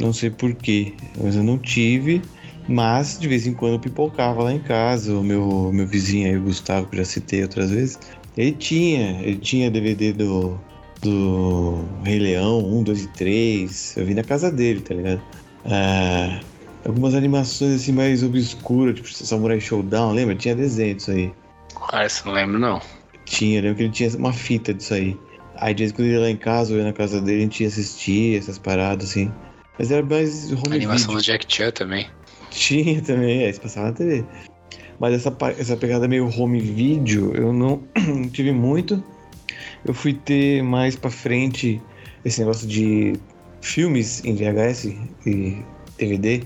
[0.00, 2.22] Não sei porquê, mas eu não tive.
[2.68, 5.14] Mas de vez em quando eu pipocava lá em casa.
[5.14, 7.98] O meu, meu vizinho aí, o Gustavo, que já citei outras vezes,
[8.38, 10.60] ele tinha, ele tinha DVD do,
[11.02, 13.96] do Rei Leão 1, 2 e 3.
[13.96, 15.20] Eu vi na casa dele, tá ligado?
[15.64, 16.38] Ah,
[16.86, 20.36] algumas animações assim mais obscuras, tipo Samurai Showdown, lembra?
[20.36, 21.32] Tinha desenho disso aí.
[21.92, 22.80] Ah, isso não lembro não.
[23.24, 25.16] Tinha, lembro que ele tinha uma fita disso aí.
[25.56, 27.42] Aí de vez quando ele ia lá em casa, ou ia na casa dele, a
[27.42, 29.32] gente ia assistir essas paradas assim.
[29.76, 31.20] Mas era mais home A animação video.
[31.20, 32.08] do Jack Chan também.
[32.50, 34.24] Tinha também, é, isso passava na TV.
[34.98, 37.82] Mas essa, essa pegada meio home video eu não,
[38.32, 39.02] tive muito.
[39.84, 41.80] Eu fui ter mais pra frente
[42.24, 43.14] esse negócio de
[43.60, 44.86] filmes em VHS
[45.26, 45.62] e
[45.98, 46.42] DVD,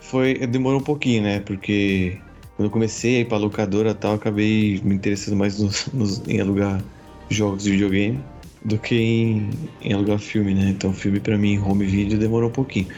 [0.00, 1.40] foi demorou um pouquinho, né?
[1.40, 2.18] Porque
[2.56, 6.22] quando eu comecei a ir pra locadora e tal, acabei me interessando mais nos, nos,
[6.28, 6.82] em alugar
[7.28, 8.20] jogos de videogame
[8.64, 9.50] do que em,
[9.82, 10.70] em alugar filme, né?
[10.70, 12.88] Então, filme para mim, home video, demorou um pouquinho.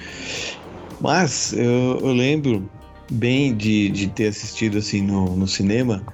[1.01, 2.69] Mas eu, eu lembro
[3.15, 6.05] bem de, de ter assistido assim no, no cinema,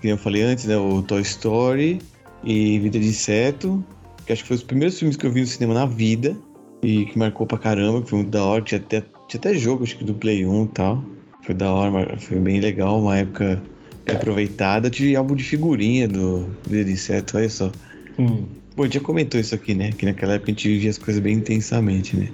[0.00, 0.76] que eu falei antes, né?
[0.76, 2.00] O Toy Story
[2.44, 3.84] e Vida de Inseto,
[4.26, 6.36] que acho que foi os primeiros filmes que eu vi no cinema na vida
[6.82, 9.84] e que marcou pra caramba, que foi muito da hora, tinha até, tinha até jogo,
[9.84, 11.04] acho que do Play 1 e tal.
[11.42, 13.62] Foi da hora, foi bem legal, uma época
[14.08, 14.88] aproveitada.
[14.88, 17.72] Eu tive álbum de figurinha do Vida de Inseto, olha só.
[18.18, 18.44] Hum.
[18.74, 19.90] Pô, já comentou isso aqui, né?
[19.92, 22.28] Que naquela época a gente vivia as coisas bem intensamente, né?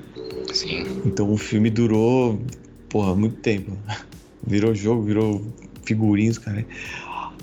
[0.52, 0.84] Sim.
[1.04, 2.40] Então o filme durou,
[2.88, 3.76] porra, muito tempo.
[4.46, 5.42] Virou jogo, virou
[5.84, 6.64] figurinhos, cara.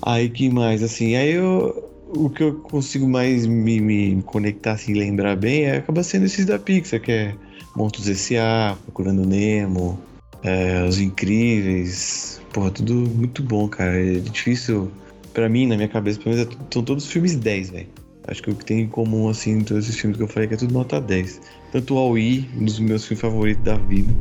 [0.01, 1.91] Aí que mais, assim, aí eu.
[2.15, 6.45] O que eu consigo mais me, me conectar, assim, lembrar bem, é, acaba sendo esses
[6.45, 7.35] da Pixar, que é
[7.75, 9.99] Montos S.A., Procurando Nemo,
[10.43, 12.39] é, Os Incríveis.
[12.53, 13.99] Porra, tudo muito bom, cara.
[13.99, 14.91] É difícil,
[15.33, 17.87] para mim, na minha cabeça, pelo menos, é são todos filmes 10, velho.
[18.27, 20.45] Acho que o que tem em comum, assim, em todos esses filmes que eu falei
[20.45, 21.41] é que é tudo nota 10.
[21.71, 24.13] Tanto o Aui, um dos meus filmes favoritos da vida.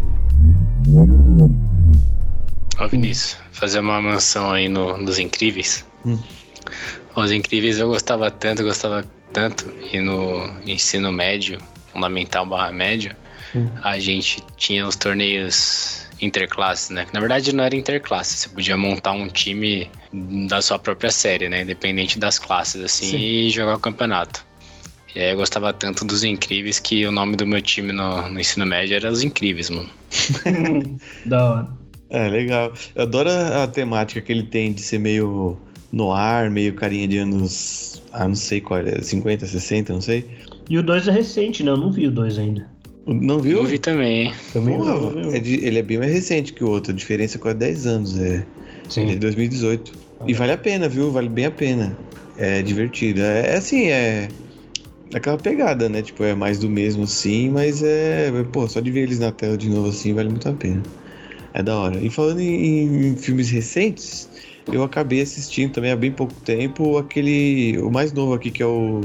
[2.79, 5.85] Ó, Vinícius, fazer uma mansão aí no, nos Incríveis.
[6.05, 6.19] Hum.
[7.15, 9.73] Os Incríveis eu gostava tanto, gostava tanto.
[9.93, 11.59] E no ensino médio,
[11.93, 13.15] fundamental barra médio,
[13.55, 13.69] hum.
[13.83, 17.07] a gente tinha os torneios interclasses, né?
[17.13, 19.91] Na verdade não era interclasse, você podia montar um time
[20.47, 21.63] da sua própria série, né?
[21.63, 23.19] Independente das classes, assim, Sim.
[23.19, 24.45] e jogar o campeonato.
[25.15, 28.41] E aí eu gostava tanto dos Incríveis que o nome do meu time no, no
[28.41, 29.91] ensino médio era Os Incríveis, mano.
[31.27, 31.82] da hora.
[32.13, 32.73] É, legal.
[32.95, 35.57] Eu adoro a, a temática que ele tem de ser meio
[35.91, 38.03] no ar, meio carinha de anos.
[38.13, 40.29] Ah, não sei qual é, 50, 60, não sei.
[40.69, 41.71] E o 2 é recente, né?
[41.71, 42.69] Eu não vi o 2 ainda.
[43.07, 43.59] Não viu?
[43.59, 44.33] Eu vi também.
[44.53, 46.93] Também Porra, não, é de, ele é bem mais recente que o outro.
[46.93, 48.19] A diferença é quase 10 anos.
[48.19, 48.47] É,
[48.89, 49.03] Sim.
[49.03, 49.93] Ele é de 2018.
[50.21, 51.11] Ah, e vale a pena, viu?
[51.11, 51.99] Vale bem a pena.
[52.37, 53.23] É divertido.
[53.23, 54.29] É, é assim, é.
[55.15, 56.03] Aquela pegada, né?
[56.03, 58.31] Tipo, é mais do mesmo sim, mas é.
[58.53, 60.83] Pô, só de ver eles na tela de novo assim vale muito a pena.
[61.55, 61.99] É da hora.
[62.01, 64.29] E falando em, em filmes recentes,
[64.71, 67.79] eu acabei assistindo também há bem pouco tempo aquele.
[67.79, 69.01] O mais novo aqui, que é o.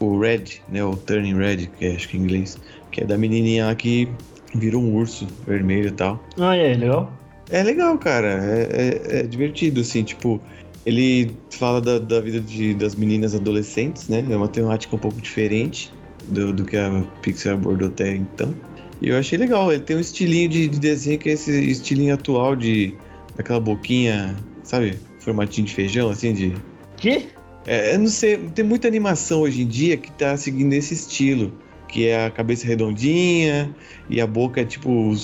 [0.00, 0.82] O Red, né?
[0.84, 2.56] O Turning Red, que é, acho que em inglês.
[2.92, 4.08] Que é da menininha lá que
[4.54, 6.22] virou um urso vermelho e tal.
[6.38, 7.12] Ah, é legal?
[7.50, 8.28] É legal, cara.
[8.28, 10.40] É, é, é divertido, assim, tipo.
[10.86, 14.24] Ele fala da, da vida de, das meninas adolescentes, né?
[14.30, 15.92] É uma temática um pouco diferente
[16.28, 18.54] do, do que a Pixar abordou até então.
[19.00, 19.72] E eu achei legal.
[19.72, 22.94] Ele tem um estilinho de, de desenho que é esse estilinho atual de.
[23.36, 24.98] daquela boquinha, sabe?
[25.20, 26.54] Formatinho de feijão, assim, de.
[26.96, 27.28] Que?
[27.66, 31.52] É, eu não sei, tem muita animação hoje em dia que tá seguindo esse estilo
[31.88, 33.74] que é a cabeça redondinha
[34.08, 35.14] e a boca é tipo.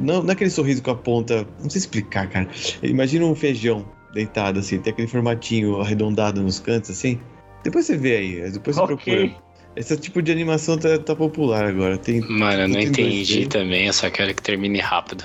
[0.00, 1.46] Não, não é aquele sorriso com a ponta.
[1.62, 2.48] Não sei explicar, cara.
[2.82, 7.20] Imagina um feijão deitado assim, tem aquele formatinho arredondado nos cantos assim.
[7.62, 8.96] Depois você vê aí, depois okay.
[8.96, 9.45] você procura.
[9.76, 11.98] Esse tipo de animação tá, tá popular agora.
[11.98, 15.24] Tem, Mano, eu não entendi também, eu só quero que termine rápido.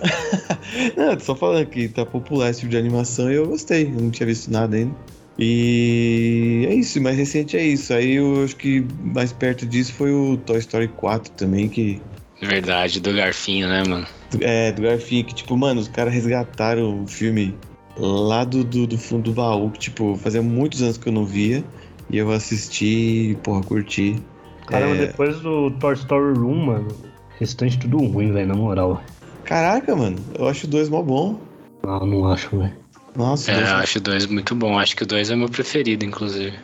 [0.96, 3.84] não, tô só falando que tá popular esse tipo de animação e eu gostei.
[3.84, 4.94] Eu não tinha visto nada ainda.
[5.38, 7.92] E é isso, mais recente é isso.
[7.92, 12.00] Aí eu acho que mais perto disso foi o Toy Story 4 também, que.
[12.42, 14.06] Verdade, do Garfinho, né, mano?
[14.40, 17.54] É, do Garfinho, que tipo, mano, os caras resgataram o filme
[17.96, 21.24] lá do, do, do, fundo do baú, que tipo, fazia muitos anos que eu não
[21.24, 21.62] via.
[22.10, 24.20] E eu assisti e, porra, curti.
[24.66, 25.06] Caramba, é...
[25.06, 26.88] depois do Toy Story 1, mano,
[27.38, 29.02] restante tudo ruim, velho, na moral.
[29.44, 31.40] Caraca, mano, eu acho o 2 mó bom.
[31.82, 32.74] Não, não acho, velho.
[33.16, 34.78] Nossa, é, eu acho o 2 muito bom.
[34.78, 36.56] Acho que o 2 é meu preferido, inclusive.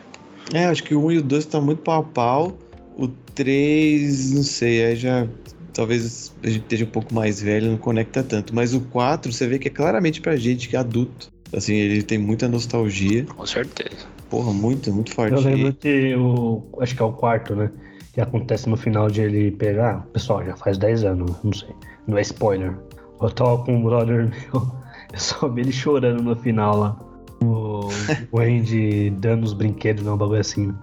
[0.53, 2.57] É, acho que o 1 um e o 2 tá muito pau a pau.
[2.97, 5.27] O 3, não sei, aí já.
[5.73, 8.55] Talvez a gente esteja um pouco mais velho, não conecta tanto.
[8.55, 11.29] Mas o 4, você vê que é claramente pra gente que é adulto.
[11.53, 13.25] Assim, ele tem muita nostalgia.
[13.25, 14.07] Com certeza.
[14.29, 15.33] Porra, muito, muito forte.
[15.33, 16.63] Eu lembro que o.
[16.79, 17.71] Acho que é o quarto, né?
[18.13, 20.05] Que acontece no final de ele pegar.
[20.13, 21.69] Pessoal, já faz 10 anos, não sei.
[22.07, 22.77] Não é spoiler.
[23.21, 24.77] Eu tava com um brother meu.
[25.13, 26.99] Eu só vi ele chorando no final lá.
[27.41, 27.89] O,
[28.31, 30.73] o Andy dando os brinquedos, não, um bagulho assim.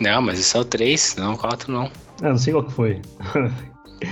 [0.00, 1.90] Não, mas esse é o 3, não o 4 não.
[2.22, 3.00] Ah, não sei qual que foi.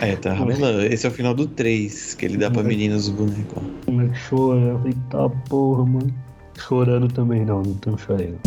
[0.01, 0.35] É, tá
[0.90, 3.62] Esse é o final do 3, que ele dá pra meninas o boneco.
[3.87, 6.14] O moleque chora, eu falei, tá porra, mano.
[6.59, 8.38] Chorando também não, não tô chorando.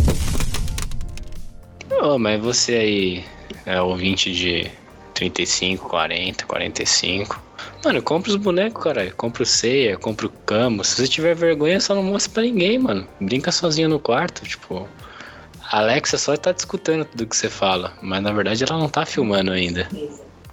[2.01, 3.25] Oh, mas você aí
[3.65, 4.69] é ouvinte de
[5.13, 7.41] 35, 40, 45.
[7.83, 9.15] Mano, compra os bonecos, caralho.
[9.15, 10.87] Compra o Ceia, compra o Camus.
[10.89, 13.07] Se você tiver vergonha, só não mostra pra ninguém, mano.
[13.19, 14.87] Brinca sozinho no quarto, tipo.
[15.71, 19.05] A Alexa só tá discutindo tudo que você fala, mas na verdade ela não tá
[19.05, 19.89] filmando ainda.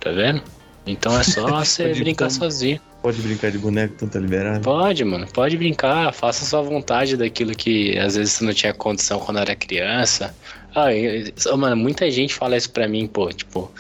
[0.01, 0.43] Tá vendo?
[0.87, 2.81] Então é só você brincar sozinho.
[3.03, 4.61] Pode brincar de boneco, então tá liberado?
[4.63, 9.19] Pode, mano, pode brincar, faça sua vontade daquilo que às vezes você não tinha condição
[9.19, 10.33] quando era criança.
[10.73, 13.73] Ah, e- e- mano, muita gente fala isso pra mim, pô, tipo,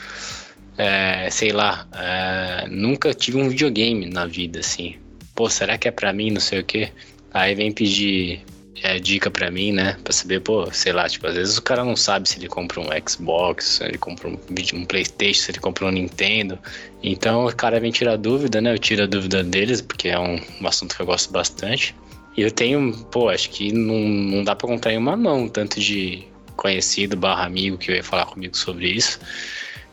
[0.77, 4.97] é, sei lá, é, nunca tive um videogame na vida, assim.
[5.37, 6.91] Pô, será que é pra mim, não sei o quê?
[7.33, 8.43] Aí vem pedir
[8.83, 11.85] é, dica pra mim, né, pra saber, pô, sei lá, tipo, às vezes o cara
[11.85, 14.39] não sabe se ele compra um Xbox, se ele compra um,
[14.75, 16.59] um Playstation, se ele compra um Nintendo.
[17.03, 18.73] Então o cara vem tirar dúvida, né?
[18.73, 21.95] Eu tiro a dúvida deles, porque é um, um assunto que eu gosto bastante.
[22.37, 25.79] E eu tenho, pô, acho que não, não dá pra contar em uma mão, tanto
[25.79, 26.25] de
[26.57, 29.21] conhecido barra amigo que veio falar comigo sobre isso.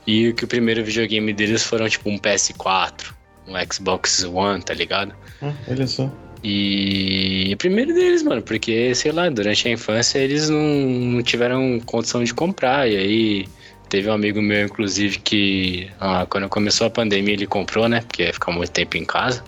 [0.08, 3.14] E que o primeiro videogame deles foram tipo um PS4,
[3.48, 5.14] um Xbox One, tá ligado?
[5.42, 6.10] Ah, olha só.
[6.44, 11.80] E o primeiro deles, mano, porque, sei lá, durante a infância eles não, não tiveram
[11.86, 12.90] condição de comprar.
[12.90, 13.48] E aí
[13.90, 18.02] teve um amigo meu, inclusive, que ah, quando começou a pandemia ele comprou, né?
[18.02, 19.44] Porque ia ficar muito tempo em casa.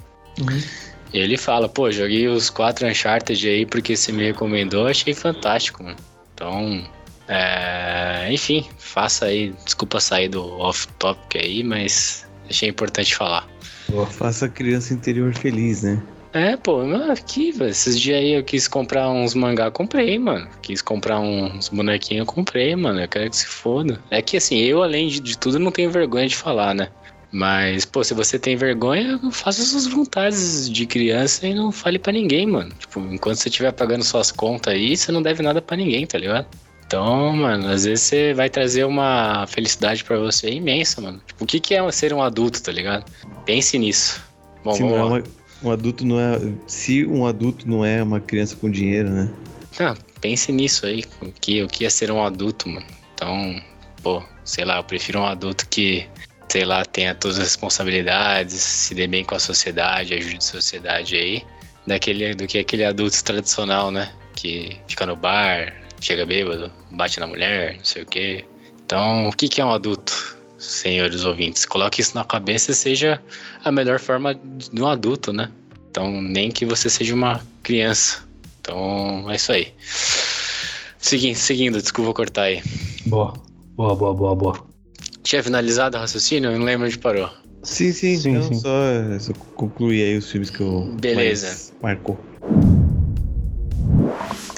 [1.14, 5.84] E ele fala, pô, joguei os quatro Uncharted aí porque você me recomendou, achei fantástico,
[5.84, 5.98] mano.
[6.34, 6.86] Então,
[7.28, 13.48] é, enfim, faça aí, desculpa sair do off-topic aí, mas achei importante falar.
[14.12, 16.02] Faça a criança interior feliz, né?
[16.34, 20.48] É, pô, aqui, velho, esses dias aí eu quis comprar uns mangá, comprei, mano.
[20.62, 23.02] Quis comprar uns bonequinhos, comprei, mano.
[23.02, 24.02] Eu quero que se foda.
[24.10, 26.88] É que assim, eu, além de, de tudo, não tenho vergonha de falar, né?
[27.32, 32.12] Mas, pô, se você tem vergonha, faça suas vontades de criança e não fale pra
[32.12, 32.72] ninguém, mano.
[32.78, 36.18] Tipo, enquanto você estiver pagando suas contas aí, você não deve nada pra ninguém, tá
[36.18, 36.46] ligado?
[36.86, 41.22] Então, mano, às vezes você vai trazer uma felicidade pra você imensa, mano.
[41.26, 43.10] Tipo, o que, que é ser um adulto, tá ligado?
[43.46, 44.22] Pense nisso.
[44.62, 45.41] Bom, Se não vamos lá.
[45.64, 46.40] Um adulto não é.
[46.68, 49.30] Se um adulto não é uma criança com dinheiro, né?
[49.80, 52.86] Ah, pense nisso aí, o que, o que é ser um adulto, mano.
[53.14, 53.62] Então,
[54.04, 56.08] pô, sei lá, eu prefiro um adulto que,
[56.50, 61.16] sei lá, tenha todas as responsabilidades, se dê bem com a sociedade, ajude a sociedade
[61.16, 61.44] aí,
[61.88, 64.12] daquele, do que aquele adulto tradicional, né?
[64.36, 68.46] Que fica no bar, chega bêbado, bate na mulher, não sei o quê.
[68.86, 71.66] Então, o que, que é um adulto, senhores ouvintes?
[71.66, 73.22] Coloque isso na cabeça e seja
[73.64, 75.50] a melhor forma de um adulto, né?
[75.90, 78.24] Então, nem que você seja uma criança.
[78.62, 79.74] Então, é isso aí.
[80.98, 82.62] Seguindo, seguindo, desculpa cortar aí.
[83.06, 83.34] Boa,
[83.76, 84.66] boa, boa, boa, boa.
[85.24, 86.52] Tinha finalizado o raciocínio?
[86.52, 87.30] Eu não lembro onde parou.
[87.64, 88.56] Sim, sim, Sim, não, sim.
[88.56, 88.70] Só,
[89.20, 90.96] só concluir aí os filmes que eu.
[91.00, 91.74] Beleza.
[91.82, 92.20] Marcou.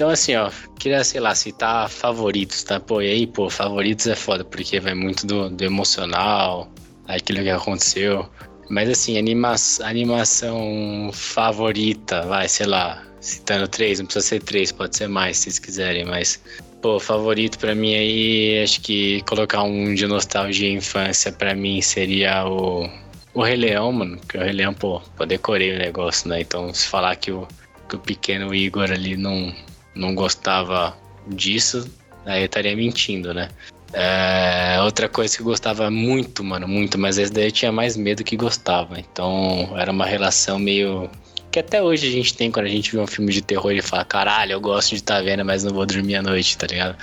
[0.04, 2.78] Então, assim, ó, queria, sei lá, citar favoritos, tá?
[2.78, 6.70] Pô, e aí, pô, favoritos é foda, porque vai muito do, do emocional,
[7.08, 8.30] aquilo que aconteceu.
[8.70, 14.98] Mas, assim, anima animação favorita, vai, sei lá, citando três, não precisa ser três, pode
[14.98, 16.44] ser mais, se vocês quiserem, mas.
[16.82, 21.82] Pô, favorito pra mim aí, acho que colocar um de nostalgia e infância pra mim
[21.82, 22.90] seria o,
[23.34, 24.18] o Rei Leão, mano.
[24.18, 26.42] Porque o Rei Leão, pô, eu decorei o negócio, né?
[26.42, 27.48] Então, se falar que o,
[27.88, 29.56] que o pequeno Igor ali não,
[29.96, 31.90] não gostava disso,
[32.26, 33.50] aí eu estaria mentindo, né?
[33.94, 37.96] É, outra coisa que eu gostava muito, mano, muito, mas esse daí eu tinha mais
[37.96, 39.00] medo que gostava.
[39.00, 41.10] Então era uma relação meio.
[41.54, 43.80] Que até hoje a gente tem quando a gente vê um filme de terror e
[43.80, 46.98] fala, caralho, eu gosto de estar vendo, mas não vou dormir à noite, tá ligado?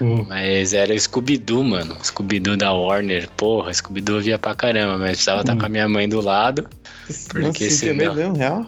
[0.00, 1.96] Hum, Mas era o Scooby-Doo, mano.
[2.02, 3.28] Scooby-Doo da Warner.
[3.36, 5.58] Porra, Scooby-Doo via pra caramba, mas precisava estar Hum.
[5.58, 6.68] com a minha mãe do lado.
[7.08, 8.66] Nossa, Porque você tinha senão- medo mesmo, real?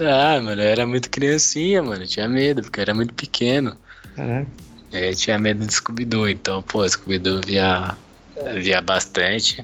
[0.00, 2.02] Ah, mano, eu era muito criancinha, mano.
[2.04, 3.76] Eu tinha medo, porque eu era muito pequeno.
[4.16, 4.46] Caraca.
[4.92, 7.94] Eu tinha medo de Scooby-Doo, então, pô, Scooby-Doo via,
[8.56, 9.62] via bastante.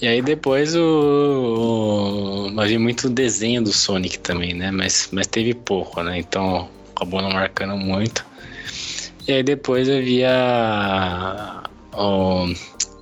[0.00, 2.62] E aí depois o, o.
[2.66, 4.70] Vi muito desenho do Sonic também, né?
[4.70, 6.18] Mas, mas teve pouco, né?
[6.18, 8.24] Então acabou não marcando muito.
[9.26, 12.52] E aí depois eu via o-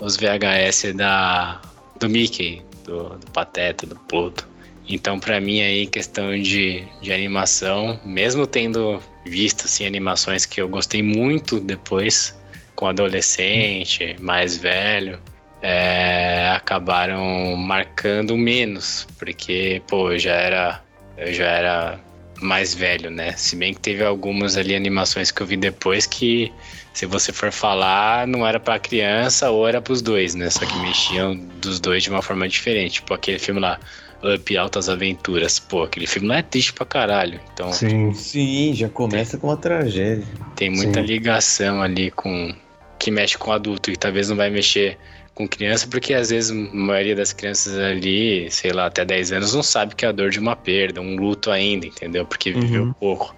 [0.00, 1.60] os VHS da,
[1.98, 4.48] do Mickey, do, do Pateta, do Pluto.
[4.88, 10.68] Então, pra mim aí, questão de, de animação, mesmo tendo visto assim, animações que eu
[10.68, 12.36] gostei muito depois,
[12.74, 15.18] com adolescente, mais velho,
[15.62, 20.82] é, acabaram marcando menos, porque, pô, eu já era,
[21.16, 22.00] eu já era
[22.40, 23.32] mais velho, né?
[23.32, 26.52] Se bem que teve algumas ali animações que eu vi depois que,
[26.92, 30.50] se você for falar, não era pra criança ou era pros dois, né?
[30.50, 32.94] Só que mexiam dos dois de uma forma diferente.
[32.94, 33.78] Tipo aquele filme lá,
[34.22, 35.60] Up Altas Aventuras.
[35.60, 37.40] Pô, aquele filme não é triste pra caralho.
[37.54, 38.12] Então sim.
[38.12, 40.26] Sim, já começa com uma tragédia.
[40.56, 41.06] tem muita Sim.
[41.06, 42.52] ligação ali com.
[42.98, 44.98] que mexe com adulto e talvez não vai mexer
[45.34, 49.54] com criança, porque às vezes a maioria das crianças ali, sei lá, até 10 anos,
[49.54, 52.26] não sabe que é a dor de uma perda, um luto ainda, entendeu?
[52.26, 52.92] Porque viveu Uhum.
[52.92, 53.34] pouco.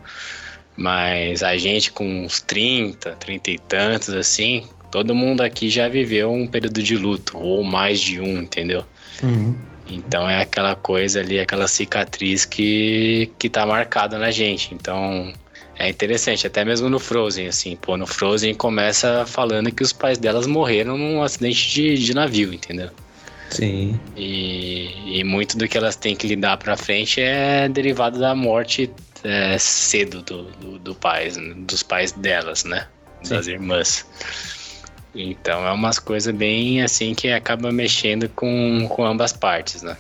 [0.77, 6.33] Mas a gente com uns 30, 30 e tantos, assim, todo mundo aqui já viveu
[6.33, 8.85] um período de luto, ou mais de um, entendeu?
[9.23, 9.55] Uhum.
[9.89, 14.75] Então é aquela coisa ali, aquela cicatriz que, que tá marcada na gente.
[14.75, 15.33] Então
[15.77, 20.19] é interessante, até mesmo no Frozen, assim, pô, no Frozen começa falando que os pais
[20.19, 22.91] delas morreram num acidente de, de navio, entendeu?
[23.51, 23.99] Sim.
[24.17, 28.91] E, e muito do que elas têm que lidar pra frente é derivado da morte
[29.23, 32.87] é, cedo do, do, do pais, dos pais delas, né?
[33.29, 34.07] Das irmãs.
[35.15, 39.97] Então é umas coisas bem assim que acaba mexendo com, com ambas partes, né?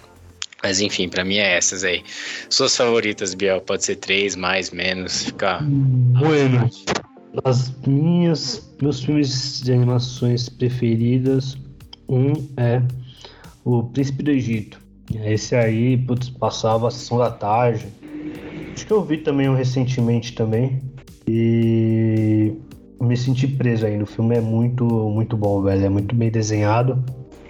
[0.65, 2.03] Mas enfim, pra mim é essas aí.
[2.49, 5.63] Suas favoritas, Biel, pode ser três, mais, menos, ficar.
[5.63, 6.71] Bueno,
[7.45, 11.59] as minhas, meus filmes de animações preferidas,
[12.09, 12.81] um é
[13.63, 14.81] o Príncipe do Egito.
[15.27, 17.87] Esse aí, putz, passava a sessão da tarde.
[18.73, 20.81] Acho que eu vi também um recentemente também.
[21.29, 22.55] E
[22.99, 24.37] me senti preso aí no filme.
[24.37, 25.85] É muito, muito bom, velho.
[25.85, 27.05] É muito bem desenhado.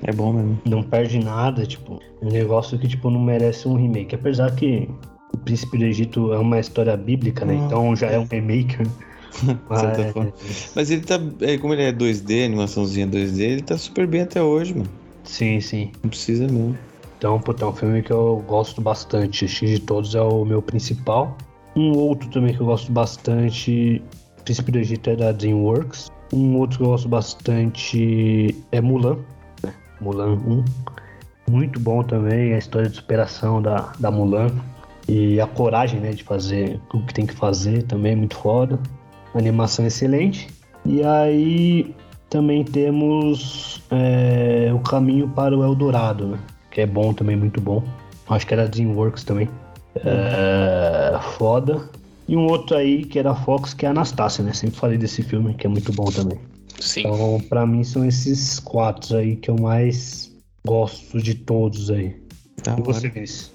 [0.04, 0.58] É bom mesmo.
[0.66, 4.14] Não perde nada, tipo, um negócio que tipo não merece um remake.
[4.14, 4.88] Apesar que
[5.32, 7.58] o Príncipe do Egito é uma história bíblica, né?
[7.60, 8.76] Ah, Então já é um remake.
[8.82, 8.90] né?
[9.76, 10.32] Certa forma.
[10.76, 11.18] Mas ele tá.
[11.40, 14.88] é, Como ele é 2D, animaçãozinha 2D, ele tá super bem até hoje, mano.
[15.24, 15.90] Sim, sim.
[16.02, 16.76] Não precisa mesmo.
[17.18, 19.48] Então, puta, é um filme que eu gosto bastante.
[19.48, 21.36] X de todos é o meu principal.
[21.74, 24.00] Um outro também que eu gosto bastante,
[24.44, 26.12] Príncipe do Egito é da DreamWorks.
[26.32, 29.16] Um outro que eu gosto bastante é Mulan.
[30.00, 30.64] Mulan 1.
[31.50, 34.50] Muito bom também a história de superação da, da Mulan.
[35.06, 38.78] E a coragem, né, de fazer o que tem que fazer também é muito foda.
[39.34, 40.48] Animação excelente.
[40.86, 41.94] E aí
[42.30, 46.38] também temos é, o caminho para o Eldorado, né?
[46.70, 47.82] Que é bom também, muito bom.
[48.28, 49.48] Acho que era DreamWorks também.
[49.96, 51.88] É, foda.
[52.26, 54.52] E um outro aí que era a Fox, que é a Anastácia, né?
[54.52, 56.38] Sempre falei desse filme, que é muito bom também.
[56.80, 57.00] Sim.
[57.00, 60.32] Então, pra mim, são esses quatro aí que eu mais
[60.66, 62.16] gosto de todos aí.
[62.62, 63.08] Da E você.
[63.08, 63.52] Vinícius?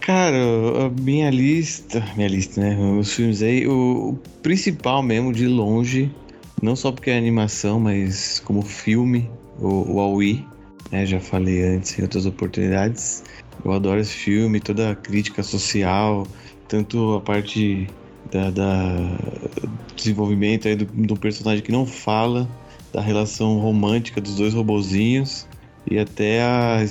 [0.00, 0.36] Cara,
[0.84, 2.04] a minha lista.
[2.14, 2.76] Minha lista, né?
[2.98, 3.66] Os filmes aí.
[3.66, 6.10] O, o principal mesmo, de longe.
[6.62, 10.44] Não só porque é animação, mas como filme, o, o Aoi,
[10.90, 11.04] né?
[11.06, 13.24] Já falei antes em outras oportunidades.
[13.64, 16.26] Eu adoro esse filme, toda a crítica social,
[16.68, 17.88] tanto a parte
[18.30, 19.18] da, da
[19.96, 22.48] desenvolvimento aí do, do personagem que não fala,
[22.92, 25.46] da relação romântica dos dois robozinhos
[25.90, 26.84] e até a,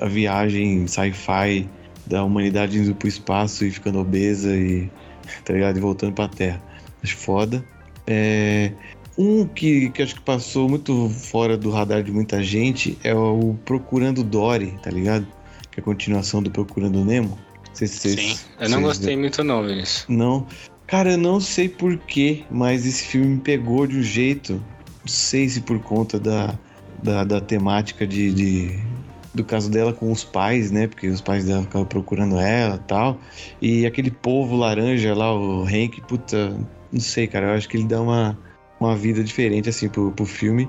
[0.00, 1.68] a viagem sci-fi
[2.06, 4.90] da humanidade indo pro espaço e ficando obesa e
[5.44, 5.76] tá ligado?
[5.76, 6.62] E voltando pra Terra.
[7.02, 7.64] Acho foda.
[8.06, 8.72] É,
[9.18, 13.56] um que, que acho que passou muito fora do radar de muita gente é o
[13.64, 15.26] Procurando Dory, tá ligado?
[15.72, 17.36] Que é a continuação do Procurando Nemo.
[17.72, 18.46] Sei se vocês- Sim.
[18.60, 20.04] Eu não gostei muito, não, Vinícius.
[20.08, 20.46] Não.
[20.86, 24.54] Cara, eu não sei porquê, mas esse filme me pegou de um jeito.
[24.54, 26.58] Não sei se por conta da,
[27.02, 28.78] da, da temática de, de-
[29.34, 30.86] do caso dela com os pais, né?
[30.86, 33.20] Porque os pais dela ficavam procurando ela tal.
[33.60, 36.56] E aquele povo laranja lá, o Hank, puta,
[36.92, 37.48] não sei, cara.
[37.48, 38.38] Eu acho que ele dá uma,
[38.80, 40.68] uma vida diferente, assim, pro, pro filme.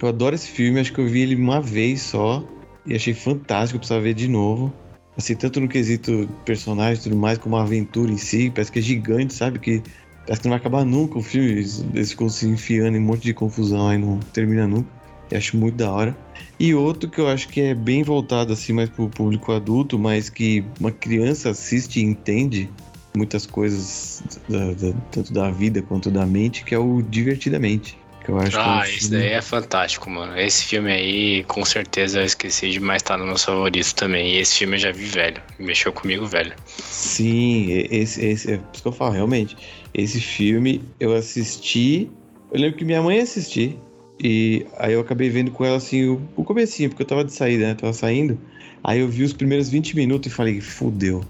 [0.00, 2.42] Eu adoro esse filme, acho que eu vi ele uma vez só.
[2.86, 4.72] E achei fantástico, eu precisava ver de novo.
[5.16, 8.78] Assim, tanto no quesito personagem e tudo mais, como a aventura em si, parece que
[8.78, 9.58] é gigante, sabe?
[9.58, 9.82] Que
[10.26, 11.50] parece que não vai acabar nunca o filme.
[11.94, 14.88] Eles ficam se enfiando em um monte de confusão aí, não termina nunca.
[15.30, 16.16] Eu acho muito da hora.
[16.60, 20.28] E outro que eu acho que é bem voltado assim mais pro público adulto, mas
[20.28, 22.70] que uma criança assiste e entende
[23.16, 27.98] muitas coisas da- da- tanto da vida quanto da mente, que é o Divertidamente.
[28.26, 30.36] Que eu acho que é Ah, esse filme- daí é fantástico, mano.
[30.36, 34.32] Esse filme aí, com certeza eu esqueci de mais estar no meu favorito também.
[34.34, 35.40] E esse filme eu já vi velho.
[35.60, 36.52] Mexeu comigo velho.
[36.76, 39.56] Sim, esse, esse é isso que eu falo, realmente.
[39.94, 42.10] Esse filme eu assisti.
[42.50, 43.78] Eu lembro que minha mãe assistiu.
[44.20, 47.32] E aí eu acabei vendo com ela assim o, o comecinho, porque eu tava de
[47.32, 47.74] saída, né?
[47.74, 48.36] Tava saindo.
[48.82, 51.24] Aí eu vi os primeiros 20 minutos e falei, fudeu.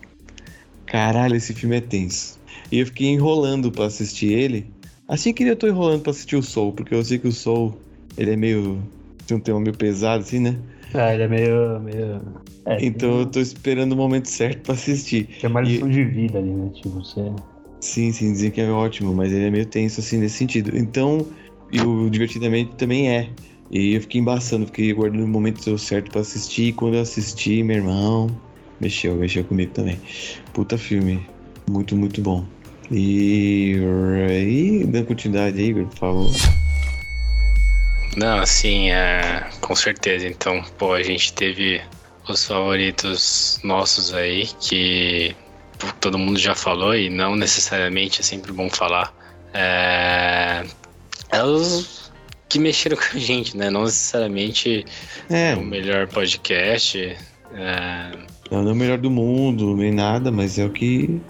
[0.86, 2.38] Caralho, esse filme é tenso.
[2.72, 4.66] E eu fiquei enrolando pra assistir ele.
[5.09, 7.85] Assim que eu tô enrolando pra assistir o Soul, porque eu sei que o Soul,
[8.17, 8.83] ele é meio.
[9.27, 10.63] tem um tema meio pesado, assim, né?
[10.95, 11.81] Ah, ele é meio.
[11.81, 12.23] meio...
[12.65, 15.35] É, Então eu tô esperando o momento certo pra assistir.
[15.39, 16.71] tem uma e- lição de vida ali, né?
[16.71, 17.21] Tipo, você.
[17.81, 20.77] Sim, sim, dizem que é ótimo, mas ele é meio tenso assim nesse sentido.
[20.77, 21.31] Então,
[21.71, 23.39] e o Divertidamente também é.
[23.71, 26.69] E eu fiquei embaçando, fiquei guardando o momento certo pra assistir.
[26.69, 28.41] E quando eu assisti, meu irmão,
[28.81, 30.03] mexeu, mexeu comigo também.
[30.53, 31.33] Puta filme.
[31.69, 32.56] Muito, muito bom.
[32.91, 33.76] E.
[34.47, 36.30] e dando continuidade aí, por favor.
[38.16, 40.26] Não, assim, é, com certeza.
[40.26, 41.82] Então, pô, a gente teve
[42.28, 45.37] os favoritos nossos aí, que
[46.01, 49.14] todo mundo já falou e não necessariamente é sempre bom falar.
[49.53, 50.64] É,
[51.30, 52.11] é os,
[52.49, 53.70] que mexeram com a gente, né?
[53.70, 54.84] Não necessariamente
[55.28, 56.99] É, o melhor podcast.
[57.53, 58.12] É,
[58.51, 61.20] não é o melhor do mundo, nem nada, mas é o que.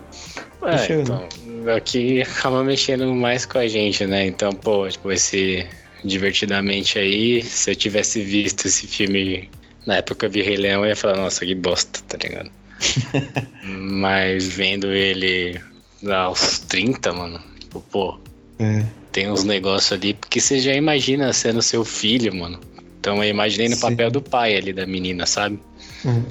[0.62, 1.28] é, Mexeu, então,
[1.70, 4.26] aqui acaba mexendo mais com a gente, né?
[4.26, 5.66] Então, pô, tipo, esse
[6.04, 9.50] divertidamente aí, se eu tivesse visto esse filme
[9.86, 12.50] na época que eu vi Rei Leão, eu ia falar, nossa, que bosta, tá ligado?
[13.62, 15.60] Mas vendo ele
[16.08, 18.18] aos 30, mano, tipo, pô,
[18.58, 18.84] É.
[19.12, 22.60] tem uns negócios ali, porque você já imagina sendo seu filho, mano.
[23.00, 23.82] Então eu imaginei no Sim.
[23.82, 25.58] papel do pai ali da menina, sabe?
[26.04, 26.24] Uhum.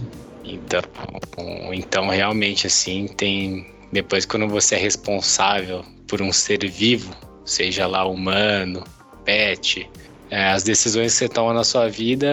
[0.43, 0.81] Então,
[1.73, 3.65] então realmente assim tem
[3.96, 7.16] depois quando você é responsável por um ser vivo,
[7.46, 8.84] seja lá humano,
[9.24, 9.89] pet,
[10.30, 12.28] é, as decisões que você toma na sua vida,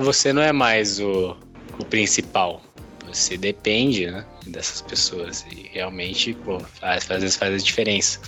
[0.00, 1.36] você não é mais o,
[1.78, 2.62] o principal.
[3.08, 8.20] Você depende né, dessas pessoas e realmente pô, faz, às vezes faz a diferença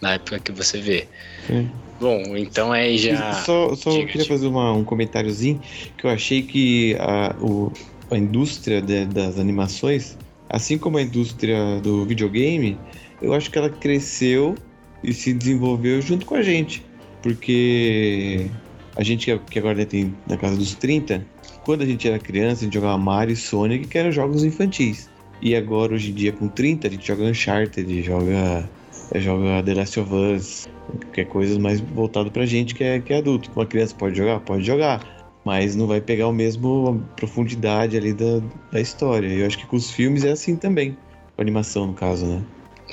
[0.00, 1.06] na época que você vê.
[1.46, 1.68] Sim.
[2.00, 3.32] Bom, então aí já.
[3.44, 4.34] Só, só Diga, queria diga.
[4.34, 5.60] fazer uma- um comentáriozinho
[5.98, 7.72] que eu achei que a, o-
[8.10, 10.16] a indústria de- das animações,
[10.48, 12.78] assim como a indústria do videogame,
[13.20, 14.54] eu acho que ela cresceu
[15.02, 16.84] e se desenvolveu junto com a gente.
[17.22, 18.50] Porque
[18.96, 21.26] a gente que- agora tem na casa dos 30,
[21.64, 25.08] quando a gente era criança, a gente jogava Mario e Sonic, que eram jogos infantis.
[25.40, 28.68] E agora, hoje em dia, com 30, a gente joga Uncharted, joga,
[29.16, 30.68] joga The Last of Us,
[31.12, 33.50] que é coisas mais voltado pra gente que é, que é adulto.
[33.54, 34.40] Uma criança pode jogar?
[34.40, 35.13] Pode jogar.
[35.44, 38.40] Mas não vai pegar o mesmo profundidade ali da,
[38.72, 39.28] da história.
[39.28, 40.92] E eu acho que com os filmes é assim também.
[40.92, 42.42] Com a animação, no caso, né?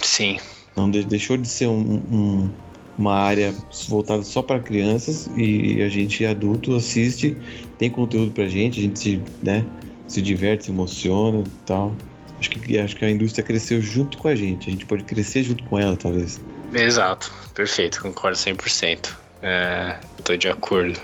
[0.01, 0.37] Sim,
[0.75, 1.79] Não de- deixou de ser um-
[2.11, 2.49] um-
[2.97, 3.53] uma área
[3.87, 7.37] voltada só para crianças e a gente adulto assiste,
[7.77, 9.65] tem conteúdo pra gente, a gente se, né,
[10.07, 11.95] se diverte, se emociona e tal.
[12.39, 14.69] Acho que, acho que a indústria cresceu junto com a gente.
[14.69, 16.39] A gente pode crescer junto com ela, talvez.
[16.73, 19.20] Exato, perfeito, concordo 100%.
[19.41, 20.99] É, tô de acordo.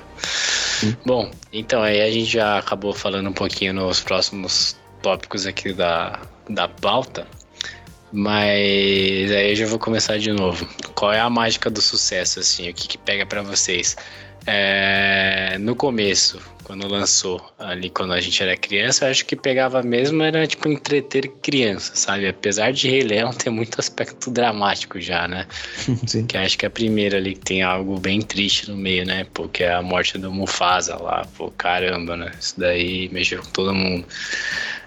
[1.06, 6.22] Bom, então aí a gente já acabou falando um pouquinho nos próximos tópicos aqui da,
[6.48, 7.28] da pauta,
[8.12, 10.68] mas aí eu já vou começar de novo.
[10.94, 12.70] Qual é a mágica do sucesso, assim?
[12.70, 13.96] O que, que pega pra vocês?
[14.50, 19.84] É, no começo, quando lançou, ali quando a gente era criança, eu acho que pegava
[19.84, 22.28] mesmo era tipo entreter criança, sabe?
[22.28, 25.48] Apesar de Rei Leão ter muito aspecto dramático já, né?
[26.08, 26.26] Sim.
[26.26, 29.28] Que acho que é a primeira ali que tem algo bem triste no meio, né?
[29.34, 31.28] Pô, que é a morte do Mufasa lá.
[31.38, 32.32] Pô, caramba, né?
[32.40, 34.06] Isso daí mexeu com todo mundo.